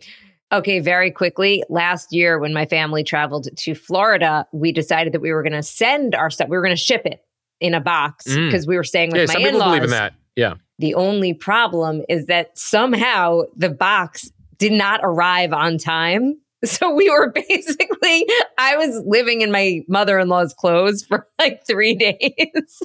Okay, 0.52 0.80
very 0.80 1.12
quickly. 1.12 1.64
Last 1.70 2.12
year, 2.12 2.40
when 2.40 2.54
my 2.54 2.66
family 2.66 3.04
traveled 3.04 3.48
to 3.56 3.76
Florida, 3.76 4.48
we 4.52 4.72
decided 4.72 5.14
that 5.14 5.22
we 5.22 5.32
were 5.32 5.44
going 5.44 5.54
to 5.54 5.64
send 5.64 6.16
our 6.16 6.30
stuff. 6.30 6.50
We 6.50 6.58
were 6.58 6.64
going 6.64 6.76
to 6.76 6.82
ship 6.82 7.04
it 7.06 7.24
in 7.60 7.74
a 7.74 7.82
box 7.82 8.26
because 8.26 8.66
mm. 8.66 8.70
we 8.70 8.76
were 8.76 8.84
staying 8.84 9.12
with 9.12 9.22
yeah, 9.22 9.28
my 9.28 9.34
some 9.34 9.42
in-laws. 9.44 9.54
people 9.54 9.68
believe 9.68 9.84
in 9.84 9.90
that. 9.92 10.14
Yeah. 10.36 10.54
The 10.80 10.96
only 10.96 11.34
problem 11.34 12.04
is 12.10 12.26
that 12.28 12.58
somehow 12.58 13.42
the 13.56 13.70
box 13.70 14.32
did 14.58 14.72
not 14.72 15.02
arrive 15.04 15.54
on 15.54 15.78
time. 15.78 16.40
So 16.64 16.94
we 16.94 17.10
were 17.10 17.32
basically, 17.50 18.26
I 18.58 18.78
was 18.78 19.02
living 19.06 19.42
in 19.42 19.52
my 19.52 19.82
mother 19.88 20.20
in 20.20 20.28
law's 20.28 20.54
clothes 20.54 21.04
for 21.04 21.28
like 21.40 21.66
three 21.66 21.96
days. 21.96 22.84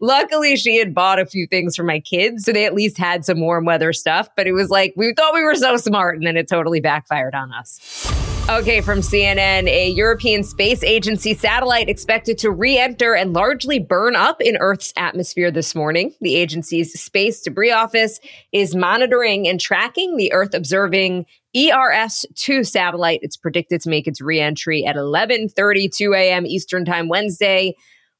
Luckily, 0.00 0.56
she 0.56 0.76
had 0.76 0.94
bought 0.94 1.18
a 1.18 1.26
few 1.26 1.46
things 1.46 1.76
for 1.76 1.84
my 1.84 2.00
kids. 2.00 2.44
So 2.44 2.52
they 2.52 2.66
at 2.66 2.74
least 2.74 2.98
had 2.98 3.24
some 3.24 3.40
warm 3.40 3.64
weather 3.64 3.92
stuff. 3.92 4.28
But 4.36 4.46
it 4.46 4.52
was 4.52 4.68
like, 4.68 4.94
we 4.96 5.14
thought 5.14 5.34
we 5.34 5.42
were 5.42 5.54
so 5.54 5.76
smart. 5.76 6.16
And 6.16 6.26
then 6.26 6.36
it 6.36 6.48
totally 6.48 6.80
backfired 6.80 7.34
on 7.34 7.52
us. 7.52 8.15
Okay, 8.48 8.80
from 8.80 9.00
CNN, 9.00 9.66
a 9.66 9.90
European 9.90 10.44
Space 10.44 10.84
Agency 10.84 11.34
satellite 11.34 11.88
expected 11.88 12.38
to 12.38 12.50
re 12.52 12.78
enter 12.78 13.12
and 13.12 13.32
largely 13.32 13.80
burn 13.80 14.14
up 14.14 14.40
in 14.40 14.56
Earth's 14.58 14.92
atmosphere 14.96 15.50
this 15.50 15.74
morning. 15.74 16.14
The 16.20 16.36
agency's 16.36 16.92
Space 16.92 17.42
Debris 17.42 17.72
Office 17.72 18.20
is 18.52 18.76
monitoring 18.76 19.48
and 19.48 19.60
tracking 19.60 20.16
the 20.16 20.32
Earth 20.32 20.54
observing 20.54 21.26
ERS-2 21.56 22.64
satellite. 22.64 23.18
It's 23.22 23.36
predicted 23.36 23.80
to 23.80 23.90
make 23.90 24.06
its 24.06 24.20
re-entry 24.20 24.86
at 24.86 24.94
11:32 24.94 26.16
a.m. 26.16 26.46
Eastern 26.46 26.84
Time 26.84 27.08
Wednesday. 27.08 27.74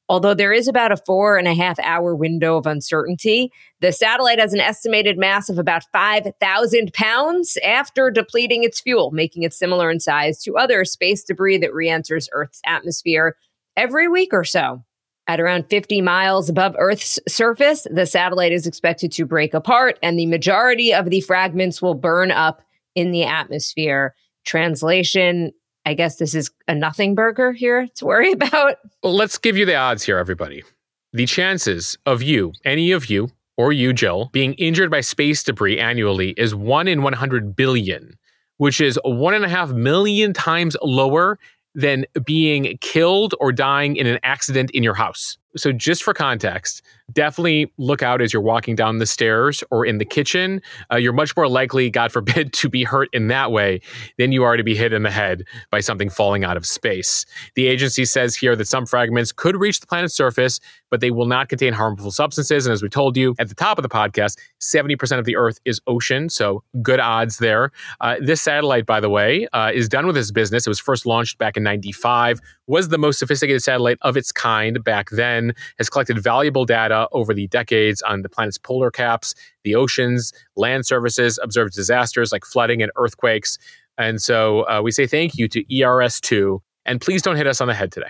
Although 0.09 0.35
there 0.35 0.53
is 0.53 0.67
about 0.67 0.93
a 0.93 0.97
four 0.97 1.37
and 1.37 1.47
a 1.47 1.53
half 1.53 1.77
hour 1.79 2.15
window 2.15 2.55
of 2.55 2.65
uncertainty, 2.65 3.51
the 3.81 3.91
satellite 3.91 4.39
has 4.39 4.53
an 4.53 4.61
estimated 4.61 5.17
mass 5.17 5.49
of 5.49 5.57
about 5.57 5.83
5,000 5.91 6.93
pounds 6.93 7.57
after 7.63 8.09
depleting 8.09 8.63
its 8.63 8.79
fuel, 8.79 9.11
making 9.11 9.43
it 9.43 9.53
similar 9.53 9.91
in 9.91 9.99
size 9.99 10.41
to 10.43 10.57
other 10.57 10.85
space 10.85 11.23
debris 11.23 11.57
that 11.57 11.73
re 11.73 11.89
enters 11.89 12.29
Earth's 12.31 12.61
atmosphere 12.65 13.35
every 13.75 14.07
week 14.07 14.29
or 14.31 14.45
so. 14.45 14.83
At 15.29 15.41
around 15.41 15.65
50 15.69 15.99
miles 16.01 16.47
above 16.47 16.73
Earth's 16.79 17.19
surface, 17.27 17.85
the 17.91 18.05
satellite 18.05 18.53
is 18.53 18.65
expected 18.65 19.11
to 19.11 19.25
break 19.25 19.53
apart, 19.53 19.99
and 20.01 20.17
the 20.17 20.25
majority 20.25 20.93
of 20.93 21.09
the 21.09 21.19
fragments 21.19 21.81
will 21.81 21.95
burn 21.95 22.31
up 22.31 22.61
in 22.95 23.11
the 23.11 23.25
atmosphere. 23.25 24.15
Translation 24.45 25.51
I 25.87 25.93
guess 25.93 26.17
this 26.17 26.35
is 26.35 26.51
a 26.67 26.75
nothing 26.75 27.15
burger 27.15 27.53
here 27.53 27.87
to 27.95 28.05
worry 28.05 28.31
about. 28.33 28.75
Let's 29.03 29.37
give 29.37 29.55
you 29.55 29.65
the 29.65 29.75
odds 29.75 30.03
here, 30.03 30.17
everybody. 30.17 30.63
The 31.13 31.25
chances 31.25 31.97
of 32.05 32.21
you, 32.21 32.51
any 32.65 32.91
of 32.91 33.09
you, 33.09 33.29
or 33.55 33.71
you, 33.71 33.93
Jill, 33.93 34.29
being 34.33 34.53
injured 34.55 34.91
by 34.91 34.99
space 34.99 35.43
debris 35.43 35.79
annually 35.79 36.31
is 36.31 36.53
one 36.53 36.89
in 36.89 37.03
100 37.03 37.55
billion, 37.55 38.19
which 38.57 38.81
is 38.81 38.99
one 39.05 39.33
and 39.33 39.45
a 39.45 39.49
half 39.49 39.69
million 39.69 40.33
times 40.33 40.75
lower 40.83 41.39
than 41.73 42.05
being 42.25 42.77
killed 42.81 43.33
or 43.39 43.53
dying 43.53 43.95
in 43.95 44.07
an 44.07 44.19
accident 44.23 44.69
in 44.71 44.83
your 44.83 44.93
house. 44.93 45.37
So, 45.57 45.71
just 45.71 46.03
for 46.03 46.13
context, 46.13 46.81
definitely 47.13 47.71
look 47.77 48.03
out 48.03 48.21
as 48.21 48.33
you're 48.33 48.41
walking 48.41 48.75
down 48.75 48.97
the 48.97 49.05
stairs 49.05 49.63
or 49.71 49.85
in 49.85 49.97
the 49.97 50.05
kitchen. 50.05 50.61
Uh, 50.91 50.97
you're 50.97 51.13
much 51.13 51.35
more 51.35 51.47
likely, 51.47 51.89
God 51.89 52.11
forbid, 52.11 52.53
to 52.57 52.69
be 52.69 52.83
hurt 52.83 53.09
in 53.13 53.27
that 53.27 53.51
way 53.51 53.81
than 54.17 54.31
you 54.31 54.43
are 54.43 54.57
to 54.57 54.63
be 54.63 54.75
hit 54.75 54.93
in 54.93 55.03
the 55.03 55.11
head 55.11 55.43
by 55.71 55.79
something 55.79 56.09
falling 56.09 56.43
out 56.43 56.57
of 56.57 56.65
space. 56.65 57.25
The 57.55 57.67
agency 57.67 58.05
says 58.05 58.35
here 58.35 58.55
that 58.55 58.67
some 58.67 58.85
fragments 58.85 59.31
could 59.31 59.55
reach 59.55 59.79
the 59.79 59.87
planet's 59.87 60.13
surface, 60.13 60.59
but 60.89 61.01
they 61.01 61.11
will 61.11 61.25
not 61.25 61.49
contain 61.49 61.73
harmful 61.73 62.11
substances. 62.11 62.65
And 62.65 62.73
as 62.73 62.81
we 62.81 62.89
told 62.89 63.17
you 63.17 63.35
at 63.39 63.49
the 63.49 63.55
top 63.55 63.77
of 63.77 63.83
the 63.83 63.89
podcast, 63.89 64.37
70% 64.61 65.19
of 65.19 65.25
the 65.25 65.35
Earth 65.35 65.59
is 65.65 65.81
ocean, 65.87 66.29
so 66.29 66.63
good 66.81 66.99
odds 66.99 67.37
there. 67.37 67.71
Uh, 68.01 68.15
this 68.21 68.41
satellite, 68.41 68.85
by 68.85 68.99
the 68.99 69.09
way, 69.09 69.47
uh, 69.53 69.71
is 69.73 69.87
done 69.89 70.07
with 70.07 70.17
its 70.17 70.31
business. 70.31 70.65
It 70.65 70.69
was 70.69 70.79
first 70.79 71.05
launched 71.05 71.37
back 71.37 71.57
in 71.57 71.63
95, 71.63 72.39
was 72.67 72.89
the 72.89 72.97
most 72.97 73.19
sophisticated 73.19 73.63
satellite 73.63 73.97
of 74.01 74.17
its 74.17 74.31
kind 74.31 74.83
back 74.83 75.09
then, 75.11 75.46
has 75.77 75.89
collected 75.89 76.19
valuable 76.19 76.65
data 76.65 77.07
over 77.11 77.33
the 77.33 77.47
decades 77.47 78.01
on 78.01 78.21
the 78.21 78.29
planet's 78.29 78.57
polar 78.57 78.91
caps, 78.91 79.35
the 79.63 79.75
oceans, 79.75 80.33
land 80.55 80.85
surfaces, 80.85 81.39
observed 81.41 81.73
disasters 81.73 82.31
like 82.31 82.45
flooding 82.45 82.81
and 82.81 82.91
earthquakes. 82.95 83.57
And 83.97 84.21
so 84.21 84.67
uh, 84.67 84.81
we 84.83 84.91
say 84.91 85.07
thank 85.07 85.35
you 85.35 85.47
to 85.49 85.63
ERS2, 85.65 86.59
and 86.85 87.01
please 87.01 87.21
don't 87.21 87.35
hit 87.35 87.47
us 87.47 87.61
on 87.61 87.67
the 87.67 87.73
head 87.73 87.91
today. 87.91 88.09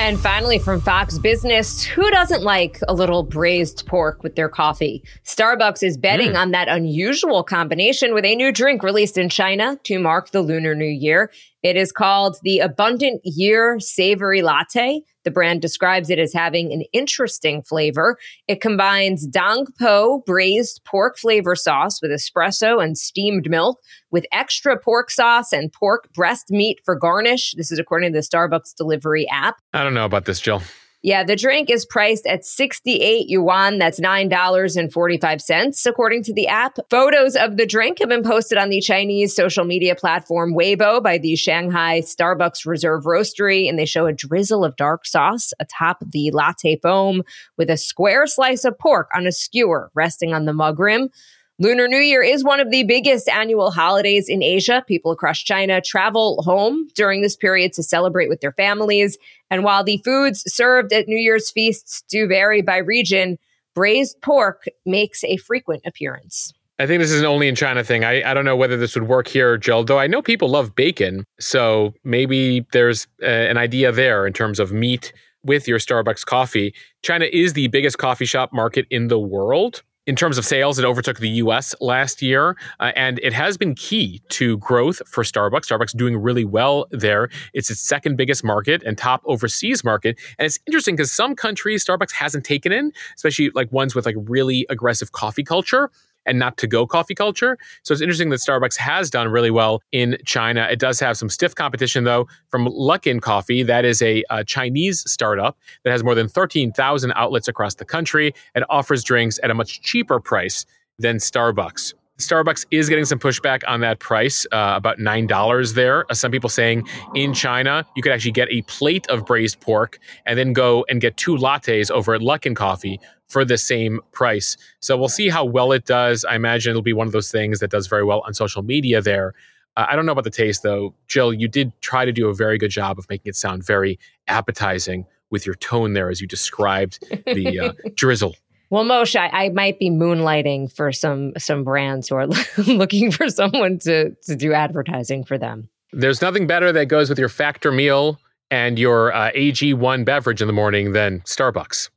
And 0.00 0.18
finally, 0.18 0.60
from 0.60 0.80
Fox 0.80 1.18
Business, 1.18 1.82
who 1.82 2.08
doesn't 2.12 2.44
like 2.44 2.78
a 2.86 2.94
little 2.94 3.24
braised 3.24 3.84
pork 3.86 4.22
with 4.22 4.36
their 4.36 4.48
coffee? 4.48 5.02
Starbucks 5.24 5.82
is 5.82 5.96
betting 5.96 6.30
mm. 6.30 6.38
on 6.38 6.52
that 6.52 6.68
unusual 6.68 7.42
combination 7.42 8.14
with 8.14 8.24
a 8.24 8.36
new 8.36 8.52
drink 8.52 8.84
released 8.84 9.18
in 9.18 9.28
China 9.28 9.76
to 9.82 9.98
mark 9.98 10.30
the 10.30 10.40
Lunar 10.40 10.76
New 10.76 10.84
Year. 10.84 11.32
It 11.64 11.76
is 11.76 11.90
called 11.90 12.36
the 12.44 12.60
Abundant 12.60 13.22
Year 13.24 13.80
Savory 13.80 14.40
Latte. 14.40 15.00
The 15.28 15.32
brand 15.32 15.60
describes 15.60 16.08
it 16.08 16.18
as 16.18 16.32
having 16.32 16.72
an 16.72 16.84
interesting 16.94 17.60
flavor. 17.60 18.16
It 18.46 18.62
combines 18.62 19.26
Dong 19.26 19.66
Po 19.78 20.22
braised 20.24 20.80
pork 20.86 21.18
flavor 21.18 21.54
sauce 21.54 22.00
with 22.00 22.10
espresso 22.10 22.82
and 22.82 22.96
steamed 22.96 23.50
milk 23.50 23.78
with 24.10 24.24
extra 24.32 24.78
pork 24.78 25.10
sauce 25.10 25.52
and 25.52 25.70
pork 25.70 26.10
breast 26.14 26.46
meat 26.48 26.80
for 26.82 26.94
garnish. 26.94 27.52
This 27.58 27.70
is 27.70 27.78
according 27.78 28.14
to 28.14 28.18
the 28.18 28.22
Starbucks 28.22 28.74
delivery 28.74 29.28
app. 29.30 29.56
I 29.74 29.82
don't 29.82 29.92
know 29.92 30.06
about 30.06 30.24
this, 30.24 30.40
Jill. 30.40 30.62
Yeah, 31.00 31.22
the 31.22 31.36
drink 31.36 31.70
is 31.70 31.86
priced 31.86 32.26
at 32.26 32.44
68 32.44 33.28
yuan. 33.28 33.78
That's 33.78 34.00
$9.45, 34.00 35.86
according 35.86 36.24
to 36.24 36.34
the 36.34 36.48
app. 36.48 36.78
Photos 36.90 37.36
of 37.36 37.56
the 37.56 37.66
drink 37.66 38.00
have 38.00 38.08
been 38.08 38.24
posted 38.24 38.58
on 38.58 38.68
the 38.68 38.80
Chinese 38.80 39.32
social 39.34 39.64
media 39.64 39.94
platform 39.94 40.54
Weibo 40.54 41.00
by 41.00 41.18
the 41.18 41.36
Shanghai 41.36 42.00
Starbucks 42.00 42.66
Reserve 42.66 43.04
Roastery, 43.04 43.68
and 43.68 43.78
they 43.78 43.86
show 43.86 44.06
a 44.06 44.12
drizzle 44.12 44.64
of 44.64 44.74
dark 44.74 45.06
sauce 45.06 45.52
atop 45.60 45.98
the 46.04 46.32
latte 46.32 46.80
foam 46.82 47.22
with 47.56 47.70
a 47.70 47.76
square 47.76 48.26
slice 48.26 48.64
of 48.64 48.76
pork 48.76 49.08
on 49.14 49.24
a 49.24 49.32
skewer 49.32 49.92
resting 49.94 50.34
on 50.34 50.46
the 50.46 50.52
mug 50.52 50.80
rim. 50.80 51.10
Lunar 51.60 51.88
New 51.88 51.98
Year 51.98 52.22
is 52.22 52.44
one 52.44 52.60
of 52.60 52.70
the 52.70 52.84
biggest 52.84 53.28
annual 53.28 53.72
holidays 53.72 54.28
in 54.28 54.44
Asia. 54.44 54.84
People 54.86 55.10
across 55.10 55.40
China 55.40 55.80
travel 55.80 56.40
home 56.42 56.86
during 56.94 57.20
this 57.20 57.34
period 57.34 57.72
to 57.72 57.82
celebrate 57.82 58.28
with 58.28 58.40
their 58.40 58.52
families. 58.52 59.18
And 59.50 59.64
while 59.64 59.82
the 59.82 60.00
foods 60.04 60.44
served 60.46 60.92
at 60.92 61.08
New 61.08 61.16
Year's 61.16 61.50
feasts 61.50 62.04
do 62.08 62.28
vary 62.28 62.62
by 62.62 62.76
region, 62.76 63.38
braised 63.74 64.20
pork 64.22 64.66
makes 64.86 65.24
a 65.24 65.36
frequent 65.38 65.82
appearance. 65.84 66.52
I 66.78 66.86
think 66.86 67.00
this 67.00 67.10
is 67.10 67.18
an 67.18 67.26
only 67.26 67.48
in 67.48 67.56
China 67.56 67.82
thing. 67.82 68.04
I, 68.04 68.22
I 68.30 68.34
don't 68.34 68.44
know 68.44 68.54
whether 68.54 68.76
this 68.76 68.94
would 68.94 69.08
work 69.08 69.26
here, 69.26 69.56
Jill, 69.56 69.82
though 69.82 69.98
I 69.98 70.06
know 70.06 70.22
people 70.22 70.48
love 70.48 70.76
bacon. 70.76 71.24
So 71.40 71.92
maybe 72.04 72.68
there's 72.70 73.08
uh, 73.20 73.26
an 73.26 73.56
idea 73.56 73.90
there 73.90 74.28
in 74.28 74.32
terms 74.32 74.60
of 74.60 74.70
meat 74.70 75.12
with 75.42 75.66
your 75.66 75.80
Starbucks 75.80 76.24
coffee. 76.24 76.72
China 77.02 77.26
is 77.32 77.54
the 77.54 77.66
biggest 77.66 77.98
coffee 77.98 78.26
shop 78.26 78.52
market 78.52 78.86
in 78.90 79.08
the 79.08 79.18
world 79.18 79.82
in 80.08 80.16
terms 80.16 80.38
of 80.38 80.46
sales, 80.46 80.78
it 80.78 80.86
overtook 80.86 81.18
the 81.18 81.28
US 81.44 81.74
last 81.82 82.22
year, 82.22 82.56
uh, 82.80 82.92
and 82.96 83.20
it 83.22 83.34
has 83.34 83.58
been 83.58 83.74
key 83.74 84.22
to 84.30 84.56
growth 84.56 85.02
for 85.06 85.22
Starbucks. 85.22 85.66
Starbucks 85.66 85.94
doing 85.94 86.16
really 86.16 86.46
well 86.46 86.86
there. 86.90 87.28
It's 87.52 87.70
its 87.70 87.82
second 87.82 88.16
biggest 88.16 88.42
market 88.42 88.82
and 88.84 88.96
top 88.96 89.20
overseas 89.26 89.84
market. 89.84 90.18
And 90.38 90.46
it's 90.46 90.58
interesting 90.66 90.96
because 90.96 91.12
some 91.12 91.36
countries 91.36 91.84
Starbucks 91.84 92.12
hasn't 92.12 92.44
taken 92.44 92.72
in, 92.72 92.90
especially 93.16 93.50
like 93.54 93.70
ones 93.70 93.94
with 93.94 94.06
like 94.06 94.16
really 94.16 94.64
aggressive 94.70 95.12
coffee 95.12 95.44
culture 95.44 95.90
and 96.28 96.38
not 96.38 96.56
to 96.58 96.66
go 96.66 96.86
coffee 96.86 97.14
culture. 97.14 97.58
So 97.82 97.92
it's 97.92 98.02
interesting 98.02 98.28
that 98.30 98.40
Starbucks 98.40 98.76
has 98.76 99.10
done 99.10 99.28
really 99.28 99.50
well 99.50 99.80
in 99.92 100.18
China. 100.24 100.68
It 100.70 100.78
does 100.78 101.00
have 101.00 101.16
some 101.16 101.28
stiff 101.28 101.54
competition, 101.54 102.04
though, 102.04 102.28
from 102.48 102.66
Luckin 102.66 103.20
Coffee. 103.20 103.62
That 103.62 103.84
is 103.84 104.02
a, 104.02 104.22
a 104.30 104.44
Chinese 104.44 105.02
startup 105.10 105.58
that 105.84 105.90
has 105.90 106.04
more 106.04 106.14
than 106.14 106.28
13,000 106.28 107.12
outlets 107.16 107.48
across 107.48 107.74
the 107.74 107.84
country 107.84 108.34
and 108.54 108.64
offers 108.68 109.02
drinks 109.02 109.40
at 109.42 109.50
a 109.50 109.54
much 109.54 109.80
cheaper 109.80 110.20
price 110.20 110.66
than 110.98 111.16
Starbucks. 111.16 111.94
Starbucks 112.18 112.66
is 112.72 112.88
getting 112.88 113.04
some 113.04 113.18
pushback 113.18 113.62
on 113.68 113.80
that 113.80 114.00
price, 114.00 114.44
uh, 114.50 114.74
about 114.76 114.98
$9 114.98 115.74
there. 115.74 116.04
Uh, 116.10 116.14
some 116.14 116.32
people 116.32 116.50
saying 116.50 116.86
in 117.14 117.32
China, 117.32 117.86
you 117.94 118.02
could 118.02 118.10
actually 118.10 118.32
get 118.32 118.48
a 118.50 118.62
plate 118.62 119.08
of 119.08 119.24
braised 119.24 119.60
pork 119.60 120.00
and 120.26 120.36
then 120.36 120.52
go 120.52 120.84
and 120.88 121.00
get 121.00 121.16
two 121.16 121.36
lattes 121.36 121.92
over 121.92 122.14
at 122.14 122.20
Luckin 122.20 122.56
Coffee 122.56 123.00
for 123.28 123.44
the 123.44 123.56
same 123.56 124.00
price. 124.10 124.56
So 124.80 124.96
we'll 124.96 125.08
see 125.08 125.28
how 125.28 125.44
well 125.44 125.70
it 125.70 125.84
does. 125.84 126.24
I 126.24 126.34
imagine 126.34 126.70
it'll 126.70 126.82
be 126.82 126.92
one 126.92 127.06
of 127.06 127.12
those 127.12 127.30
things 127.30 127.60
that 127.60 127.70
does 127.70 127.86
very 127.86 128.04
well 128.04 128.22
on 128.26 128.34
social 128.34 128.62
media 128.62 129.00
there. 129.00 129.34
Uh, 129.76 129.86
I 129.88 129.94
don't 129.94 130.04
know 130.04 130.12
about 130.12 130.24
the 130.24 130.30
taste 130.30 130.64
though. 130.64 130.94
Jill, 131.06 131.32
you 131.32 131.46
did 131.46 131.72
try 131.82 132.04
to 132.04 132.12
do 132.12 132.28
a 132.28 132.34
very 132.34 132.58
good 132.58 132.70
job 132.70 132.98
of 132.98 133.08
making 133.08 133.30
it 133.30 133.36
sound 133.36 133.64
very 133.64 133.96
appetizing 134.26 135.06
with 135.30 135.46
your 135.46 135.54
tone 135.56 135.92
there 135.92 136.10
as 136.10 136.20
you 136.20 136.26
described 136.26 136.98
the 137.26 137.60
uh, 137.60 137.72
drizzle. 137.94 138.34
Well, 138.70 138.84
Mosheh, 138.84 139.30
I, 139.32 139.46
I, 139.46 139.48
might 139.48 139.78
be 139.78 139.88
moonlighting 139.90 140.74
for 140.74 140.92
some 140.92 141.32
some 141.38 141.64
brands 141.64 142.08
who 142.08 142.16
are 142.16 142.26
looking 142.66 143.10
for 143.10 143.28
someone 143.28 143.78
to 143.80 144.14
to 144.24 144.36
do 144.36 144.52
advertising 144.52 145.24
for 145.24 145.38
them. 145.38 145.68
There's 145.92 146.20
nothing 146.20 146.46
better 146.46 146.70
that 146.72 146.86
goes 146.86 147.08
with 147.08 147.18
your 147.18 147.30
factor 147.30 147.72
meal 147.72 148.20
and 148.50 148.78
your 148.78 149.12
uh, 149.12 149.30
AG1 149.32 150.04
beverage 150.04 150.42
in 150.42 150.46
the 150.46 150.52
morning 150.52 150.92
than 150.92 151.20
Starbucks. 151.20 151.88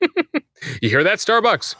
you 0.82 0.88
hear 0.88 1.04
that, 1.04 1.18
Starbucks? 1.18 1.76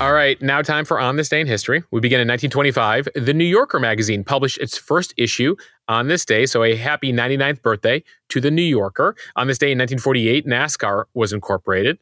All 0.00 0.14
right, 0.14 0.40
now 0.40 0.62
time 0.62 0.86
for 0.86 0.98
On 0.98 1.16
This 1.16 1.28
Day 1.28 1.42
in 1.42 1.46
History. 1.46 1.84
We 1.90 2.00
begin 2.00 2.20
in 2.20 2.26
1925. 2.26 3.08
The 3.16 3.34
New 3.34 3.44
Yorker 3.44 3.78
magazine 3.78 4.24
published 4.24 4.56
its 4.56 4.78
first 4.78 5.12
issue 5.18 5.56
on 5.88 6.08
this 6.08 6.24
day, 6.24 6.46
so 6.46 6.62
a 6.62 6.74
happy 6.74 7.12
99th 7.12 7.60
birthday 7.60 8.02
to 8.30 8.40
The 8.40 8.50
New 8.50 8.62
Yorker. 8.62 9.14
On 9.36 9.46
this 9.46 9.58
day 9.58 9.72
in 9.72 9.76
1948, 9.76 10.46
NASCAR 10.46 11.04
was 11.12 11.34
incorporated. 11.34 11.98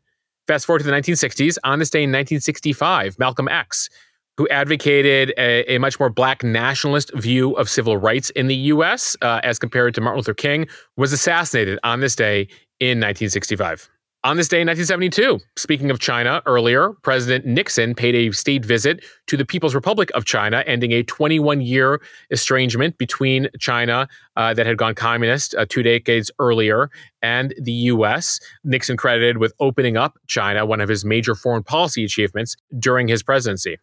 Fast 0.46 0.64
forward 0.64 0.78
to 0.78 0.84
the 0.84 0.92
1960s. 0.92 1.58
On 1.64 1.80
this 1.80 1.90
day 1.90 2.04
in 2.04 2.10
1965, 2.10 3.18
Malcolm 3.18 3.48
X, 3.48 3.88
who 4.36 4.46
advocated 4.46 5.34
a, 5.36 5.64
a 5.74 5.78
much 5.78 5.98
more 5.98 6.08
black 6.08 6.44
nationalist 6.44 7.12
view 7.16 7.54
of 7.54 7.68
civil 7.68 7.96
rights 7.96 8.30
in 8.30 8.46
the 8.46 8.54
U.S. 8.54 9.16
Uh, 9.22 9.40
as 9.42 9.58
compared 9.58 9.92
to 9.96 10.00
Martin 10.00 10.18
Luther 10.18 10.34
King, 10.34 10.68
was 10.96 11.12
assassinated 11.12 11.80
on 11.82 11.98
this 11.98 12.14
day 12.14 12.42
in 12.78 13.00
1965. 13.00 13.90
On 14.28 14.36
this 14.36 14.46
day 14.46 14.60
in 14.60 14.66
1972, 14.66 15.42
speaking 15.56 15.90
of 15.90 16.00
China 16.00 16.42
earlier, 16.44 16.92
President 17.02 17.46
Nixon 17.46 17.94
paid 17.94 18.14
a 18.14 18.30
state 18.30 18.62
visit 18.62 19.02
to 19.26 19.38
the 19.38 19.44
People's 19.46 19.74
Republic 19.74 20.10
of 20.14 20.26
China, 20.26 20.62
ending 20.66 20.92
a 20.92 21.02
21 21.02 21.62
year 21.62 22.02
estrangement 22.30 22.98
between 22.98 23.48
China 23.58 24.06
uh, 24.36 24.52
that 24.52 24.66
had 24.66 24.76
gone 24.76 24.94
communist 24.94 25.54
uh, 25.54 25.64
two 25.66 25.82
decades 25.82 26.30
earlier 26.38 26.90
and 27.22 27.54
the 27.58 27.72
U.S. 27.72 28.38
Nixon 28.64 28.98
credited 28.98 29.38
with 29.38 29.54
opening 29.60 29.96
up 29.96 30.18
China, 30.26 30.66
one 30.66 30.82
of 30.82 30.90
his 30.90 31.06
major 31.06 31.34
foreign 31.34 31.62
policy 31.62 32.04
achievements 32.04 32.54
during 32.78 33.08
his 33.08 33.22
presidency. 33.22 33.78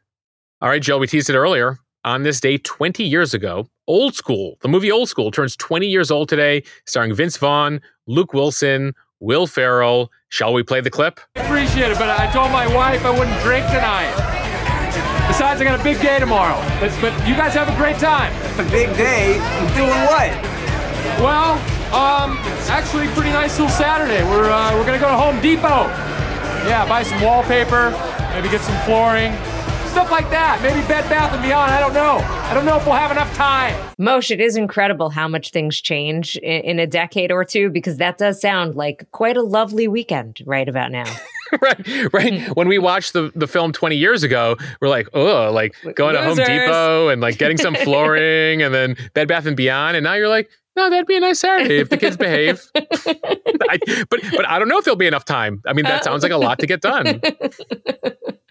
All 0.62 0.70
right, 0.70 0.80
Jill, 0.80 1.00
we 1.00 1.08
teased 1.08 1.32
it 1.32 1.36
earlier. 1.36 1.80
On 2.04 2.22
this 2.22 2.40
day 2.40 2.60
20 2.60 3.04
years 3.04 3.34
ago, 3.34 3.68
Old 3.88 4.14
School, 4.14 4.60
the 4.62 4.68
movie 4.68 4.92
Old 4.92 5.10
School, 5.10 5.32
turns 5.32 5.56
20 5.56 5.88
years 5.88 6.12
old 6.12 6.30
today, 6.30 6.62
starring 6.86 7.16
Vince 7.16 7.36
Vaughn, 7.38 7.82
Luke 8.06 8.32
Wilson, 8.32 8.94
Will 9.26 9.48
Ferrell. 9.48 10.12
Shall 10.30 10.54
we 10.54 10.62
play 10.62 10.82
the 10.82 10.92
clip? 10.92 11.20
Appreciate 11.36 11.90
it, 11.90 11.98
but 11.98 12.14
I 12.14 12.32
told 12.32 12.52
my 12.52 12.68
wife 12.76 13.04
I 13.06 13.10
wouldn't 13.10 13.42
drink 13.42 13.66
tonight. 13.74 14.14
Besides, 15.26 15.60
I 15.60 15.64
got 15.64 15.80
a 15.80 15.84
big 15.84 16.00
day 16.00 16.20
tomorrow. 16.20 16.62
But, 16.80 16.94
but 17.02 17.12
you 17.28 17.34
guys 17.34 17.56
have 17.56 17.68
a 17.68 17.76
great 17.76 17.98
time. 17.98 18.30
A 18.60 18.70
big 18.70 18.96
day? 18.96 19.34
Doing 19.74 19.98
what? 20.14 20.30
Well, 21.18 21.58
um, 21.90 22.38
actually, 22.70 23.08
pretty 23.18 23.32
nice 23.32 23.58
little 23.58 23.74
Saturday. 23.74 24.22
We're 24.30 24.46
uh, 24.46 24.78
we're 24.78 24.86
gonna 24.86 25.02
go 25.02 25.10
to 25.10 25.18
Home 25.18 25.42
Depot. 25.42 25.90
Yeah, 26.70 26.86
buy 26.88 27.02
some 27.02 27.20
wallpaper, 27.20 27.90
maybe 28.30 28.50
get 28.50 28.62
some 28.62 28.78
flooring, 28.86 29.34
stuff 29.96 30.12
like 30.12 30.30
that. 30.30 30.62
Maybe 30.62 30.86
Bed 30.90 31.08
Bath 31.10 31.32
and 31.32 31.42
Beyond. 31.42 31.72
I 31.72 31.80
don't 31.80 31.94
know. 31.94 32.18
I 32.18 32.54
don't 32.54 32.66
know 32.66 32.76
if 32.76 32.86
we'll 32.86 32.96
have 32.96 33.12
enough 33.12 33.34
time. 33.34 33.74
Mosheh, 33.98 34.32
it 34.32 34.42
is 34.42 34.58
incredible 34.58 35.10
how 35.10 35.26
much 35.26 35.52
things 35.52 35.80
change 35.80 36.36
in, 36.36 36.64
in 36.64 36.80
a 36.80 36.86
decade 36.86 37.32
or 37.32 37.46
two 37.46 37.70
because 37.70 37.96
that 37.96 38.18
does 38.18 38.42
sound 38.42 38.76
like 38.76 39.10
quite 39.12 39.38
a 39.38 39.42
lovely 39.42 39.88
weekend 39.88 40.42
right 40.46 40.68
about 40.68 40.92
now. 40.92 41.06
right, 41.62 42.14
right. 42.14 42.42
Hmm. 42.42 42.52
when 42.56 42.68
we 42.68 42.78
watched 42.78 43.14
the, 43.14 43.32
the 43.36 43.48
film 43.48 43.72
20 43.72 43.96
years 43.96 44.22
ago, 44.22 44.58
we're 44.82 44.90
like, 44.90 45.08
oh, 45.14 45.50
like 45.54 45.74
going 45.96 46.16
Losers. 46.16 46.40
to 46.40 46.44
Home 46.44 46.60
Depot 46.60 47.08
and 47.08 47.22
like 47.22 47.38
getting 47.38 47.56
some 47.58 47.76
flooring 47.86 48.62
and 48.62 48.74
then 48.74 48.98
Bed 49.14 49.30
Bath 49.30 49.46
and 49.46 49.56
Beyond. 49.56 49.96
And 49.96 50.04
now 50.04 50.16
you're 50.16 50.28
like, 50.28 50.50
no, 50.76 50.90
that'd 50.90 51.08
be 51.08 51.16
a 51.16 51.22
nice 51.22 51.40
Saturday 51.40 51.78
if 51.78 51.88
the 51.88 51.96
kids 51.96 52.18
behave. 52.18 52.70
I, 52.76 53.78
but 54.10 54.20
but 54.36 54.46
I 54.46 54.60
don't 54.60 54.68
know 54.68 54.78
if 54.78 54.84
there'll 54.84 54.98
be 54.98 55.08
enough 55.08 55.24
time. 55.24 55.62
I 55.66 55.72
mean, 55.72 55.86
that 55.86 56.04
sounds 56.04 56.22
like 56.22 56.34
a 56.34 56.38
lot 56.38 56.60
to 56.60 56.68
get 56.68 56.82
done. 56.82 57.22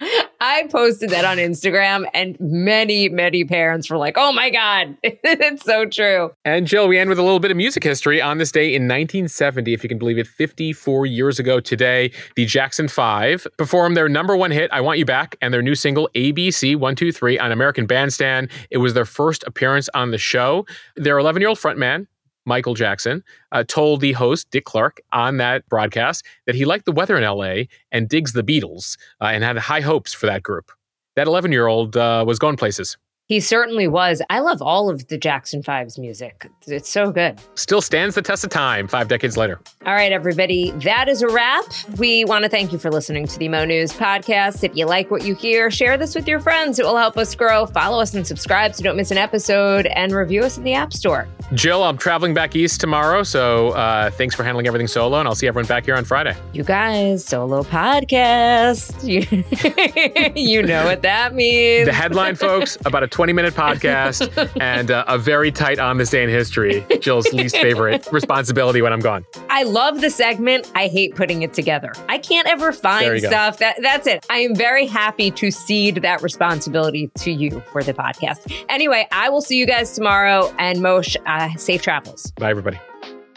I 0.40 0.68
posted 0.70 1.10
that 1.10 1.24
on 1.24 1.38
Instagram, 1.38 2.04
and 2.12 2.36
many, 2.40 3.08
many 3.08 3.44
parents 3.44 3.88
were 3.88 3.96
like, 3.96 4.14
oh 4.16 4.32
my 4.32 4.50
God, 4.50 4.96
it's 5.02 5.64
so 5.64 5.86
true. 5.86 6.30
And 6.44 6.66
Jill, 6.66 6.88
we 6.88 6.98
end 6.98 7.08
with 7.08 7.18
a 7.18 7.22
little 7.22 7.40
bit 7.40 7.50
of 7.50 7.56
music 7.56 7.82
history. 7.82 8.20
On 8.20 8.38
this 8.38 8.52
day 8.52 8.74
in 8.74 8.82
1970, 8.82 9.72
if 9.72 9.82
you 9.82 9.88
can 9.88 9.98
believe 9.98 10.18
it, 10.18 10.26
54 10.26 11.06
years 11.06 11.38
ago 11.38 11.60
today, 11.60 12.12
the 12.36 12.44
Jackson 12.44 12.88
5 12.88 13.46
performed 13.56 13.96
their 13.96 14.08
number 14.08 14.36
one 14.36 14.50
hit, 14.50 14.70
I 14.72 14.80
Want 14.80 14.98
You 14.98 15.04
Back, 15.04 15.36
and 15.40 15.52
their 15.54 15.62
new 15.62 15.74
single, 15.74 16.08
ABC 16.14 16.74
123, 16.74 17.38
on 17.38 17.52
American 17.52 17.86
Bandstand. 17.86 18.50
It 18.70 18.78
was 18.78 18.94
their 18.94 19.04
first 19.04 19.44
appearance 19.46 19.88
on 19.94 20.10
the 20.10 20.18
show. 20.18 20.66
Their 20.96 21.18
11 21.18 21.40
year 21.40 21.48
old 21.48 21.58
frontman, 21.58 22.06
Michael 22.44 22.74
Jackson, 22.74 23.22
uh, 23.52 23.64
told 23.66 24.00
the 24.00 24.12
host, 24.12 24.50
Dick 24.50 24.64
Clark, 24.64 25.00
on 25.12 25.38
that 25.38 25.66
broadcast 25.68 26.24
that 26.46 26.54
he 26.54 26.64
liked 26.64 26.84
the 26.84 26.92
weather 26.92 27.16
in 27.16 27.22
LA 27.22 27.64
and 27.90 28.08
digs 28.08 28.32
the 28.32 28.42
Beatles 28.42 28.96
uh, 29.20 29.26
and 29.26 29.42
had 29.44 29.56
high 29.56 29.80
hopes 29.80 30.12
for 30.12 30.26
that 30.26 30.42
group. 30.42 30.70
That 31.16 31.26
11 31.26 31.52
year 31.52 31.66
old 31.66 31.96
uh, 31.96 32.24
was 32.26 32.38
going 32.38 32.56
places. 32.56 32.96
He 33.26 33.40
certainly 33.40 33.88
was. 33.88 34.20
I 34.28 34.40
love 34.40 34.60
all 34.60 34.90
of 34.90 35.08
the 35.08 35.16
Jackson 35.16 35.62
Five's 35.62 35.98
music. 35.98 36.46
It's 36.66 36.90
so 36.90 37.10
good. 37.10 37.40
Still 37.54 37.80
stands 37.80 38.14
the 38.14 38.20
test 38.20 38.44
of 38.44 38.50
time 38.50 38.86
five 38.86 39.08
decades 39.08 39.38
later. 39.38 39.62
All 39.86 39.94
right, 39.94 40.12
everybody, 40.12 40.72
that 40.82 41.08
is 41.08 41.22
a 41.22 41.28
wrap. 41.28 41.64
We 41.96 42.26
want 42.26 42.42
to 42.42 42.50
thank 42.50 42.70
you 42.70 42.78
for 42.78 42.90
listening 42.90 43.26
to 43.28 43.38
the 43.38 43.48
Mo 43.48 43.64
News 43.64 43.92
podcast. 43.92 44.62
If 44.62 44.76
you 44.76 44.84
like 44.84 45.10
what 45.10 45.24
you 45.24 45.34
hear, 45.34 45.70
share 45.70 45.96
this 45.96 46.14
with 46.14 46.28
your 46.28 46.38
friends. 46.38 46.78
It 46.78 46.84
will 46.84 46.98
help 46.98 47.16
us 47.16 47.34
grow. 47.34 47.64
Follow 47.64 47.98
us 47.98 48.12
and 48.12 48.26
subscribe 48.26 48.74
so 48.74 48.80
you 48.80 48.84
don't 48.84 48.96
miss 48.96 49.10
an 49.10 49.16
episode 49.16 49.86
and 49.86 50.12
review 50.12 50.42
us 50.42 50.58
in 50.58 50.64
the 50.64 50.74
App 50.74 50.92
Store. 50.92 51.26
Jill, 51.54 51.82
I'm 51.82 51.96
traveling 51.96 52.34
back 52.34 52.54
east 52.54 52.78
tomorrow, 52.80 53.22
so 53.22 53.70
uh, 53.70 54.10
thanks 54.10 54.34
for 54.34 54.44
handling 54.44 54.66
everything 54.66 54.86
solo, 54.86 55.18
and 55.18 55.26
I'll 55.26 55.34
see 55.34 55.46
everyone 55.46 55.66
back 55.66 55.86
here 55.86 55.94
on 55.94 56.04
Friday. 56.04 56.36
You 56.52 56.62
guys, 56.64 57.24
solo 57.24 57.62
podcast. 57.62 59.02
You, 59.02 60.34
you 60.40 60.62
know 60.62 60.84
what 60.84 61.00
that 61.02 61.34
means. 61.34 61.86
The 61.86 61.92
headline, 61.94 62.34
folks, 62.34 62.76
about 62.84 63.02
a 63.02 63.13
20 63.14 63.32
minute 63.32 63.54
podcast 63.54 64.50
and 64.60 64.90
uh, 64.90 65.04
a 65.06 65.16
very 65.16 65.52
tight 65.52 65.78
on 65.78 65.98
this 65.98 66.10
day 66.10 66.24
in 66.24 66.28
history. 66.28 66.84
Jill's 67.00 67.32
least 67.32 67.56
favorite 67.56 68.06
responsibility 68.12 68.82
when 68.82 68.92
I'm 68.92 68.98
gone. 68.98 69.24
I 69.48 69.62
love 69.62 70.00
the 70.00 70.10
segment. 70.10 70.70
I 70.74 70.88
hate 70.88 71.14
putting 71.14 71.42
it 71.42 71.54
together. 71.54 71.92
I 72.08 72.18
can't 72.18 72.48
ever 72.48 72.72
find 72.72 73.20
stuff. 73.20 73.58
That 73.58 73.76
that's 73.80 74.08
it. 74.08 74.26
I 74.28 74.38
am 74.38 74.56
very 74.56 74.86
happy 74.86 75.30
to 75.30 75.52
cede 75.52 76.02
that 76.02 76.22
responsibility 76.22 77.08
to 77.18 77.30
you 77.30 77.62
for 77.70 77.84
the 77.84 77.94
podcast. 77.94 78.52
Anyway, 78.68 79.06
I 79.12 79.28
will 79.28 79.42
see 79.42 79.58
you 79.58 79.66
guys 79.66 79.92
tomorrow. 79.92 80.52
And 80.58 80.80
Mosheh, 80.80 81.16
uh, 81.24 81.56
safe 81.56 81.82
travels. 81.82 82.32
Bye, 82.32 82.50
everybody. 82.50 82.80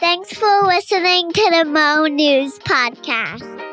Thanks 0.00 0.32
for 0.32 0.62
listening 0.64 1.32
to 1.32 1.50
the 1.52 1.64
Mo 1.64 2.06
News 2.06 2.58
Podcast. 2.60 3.67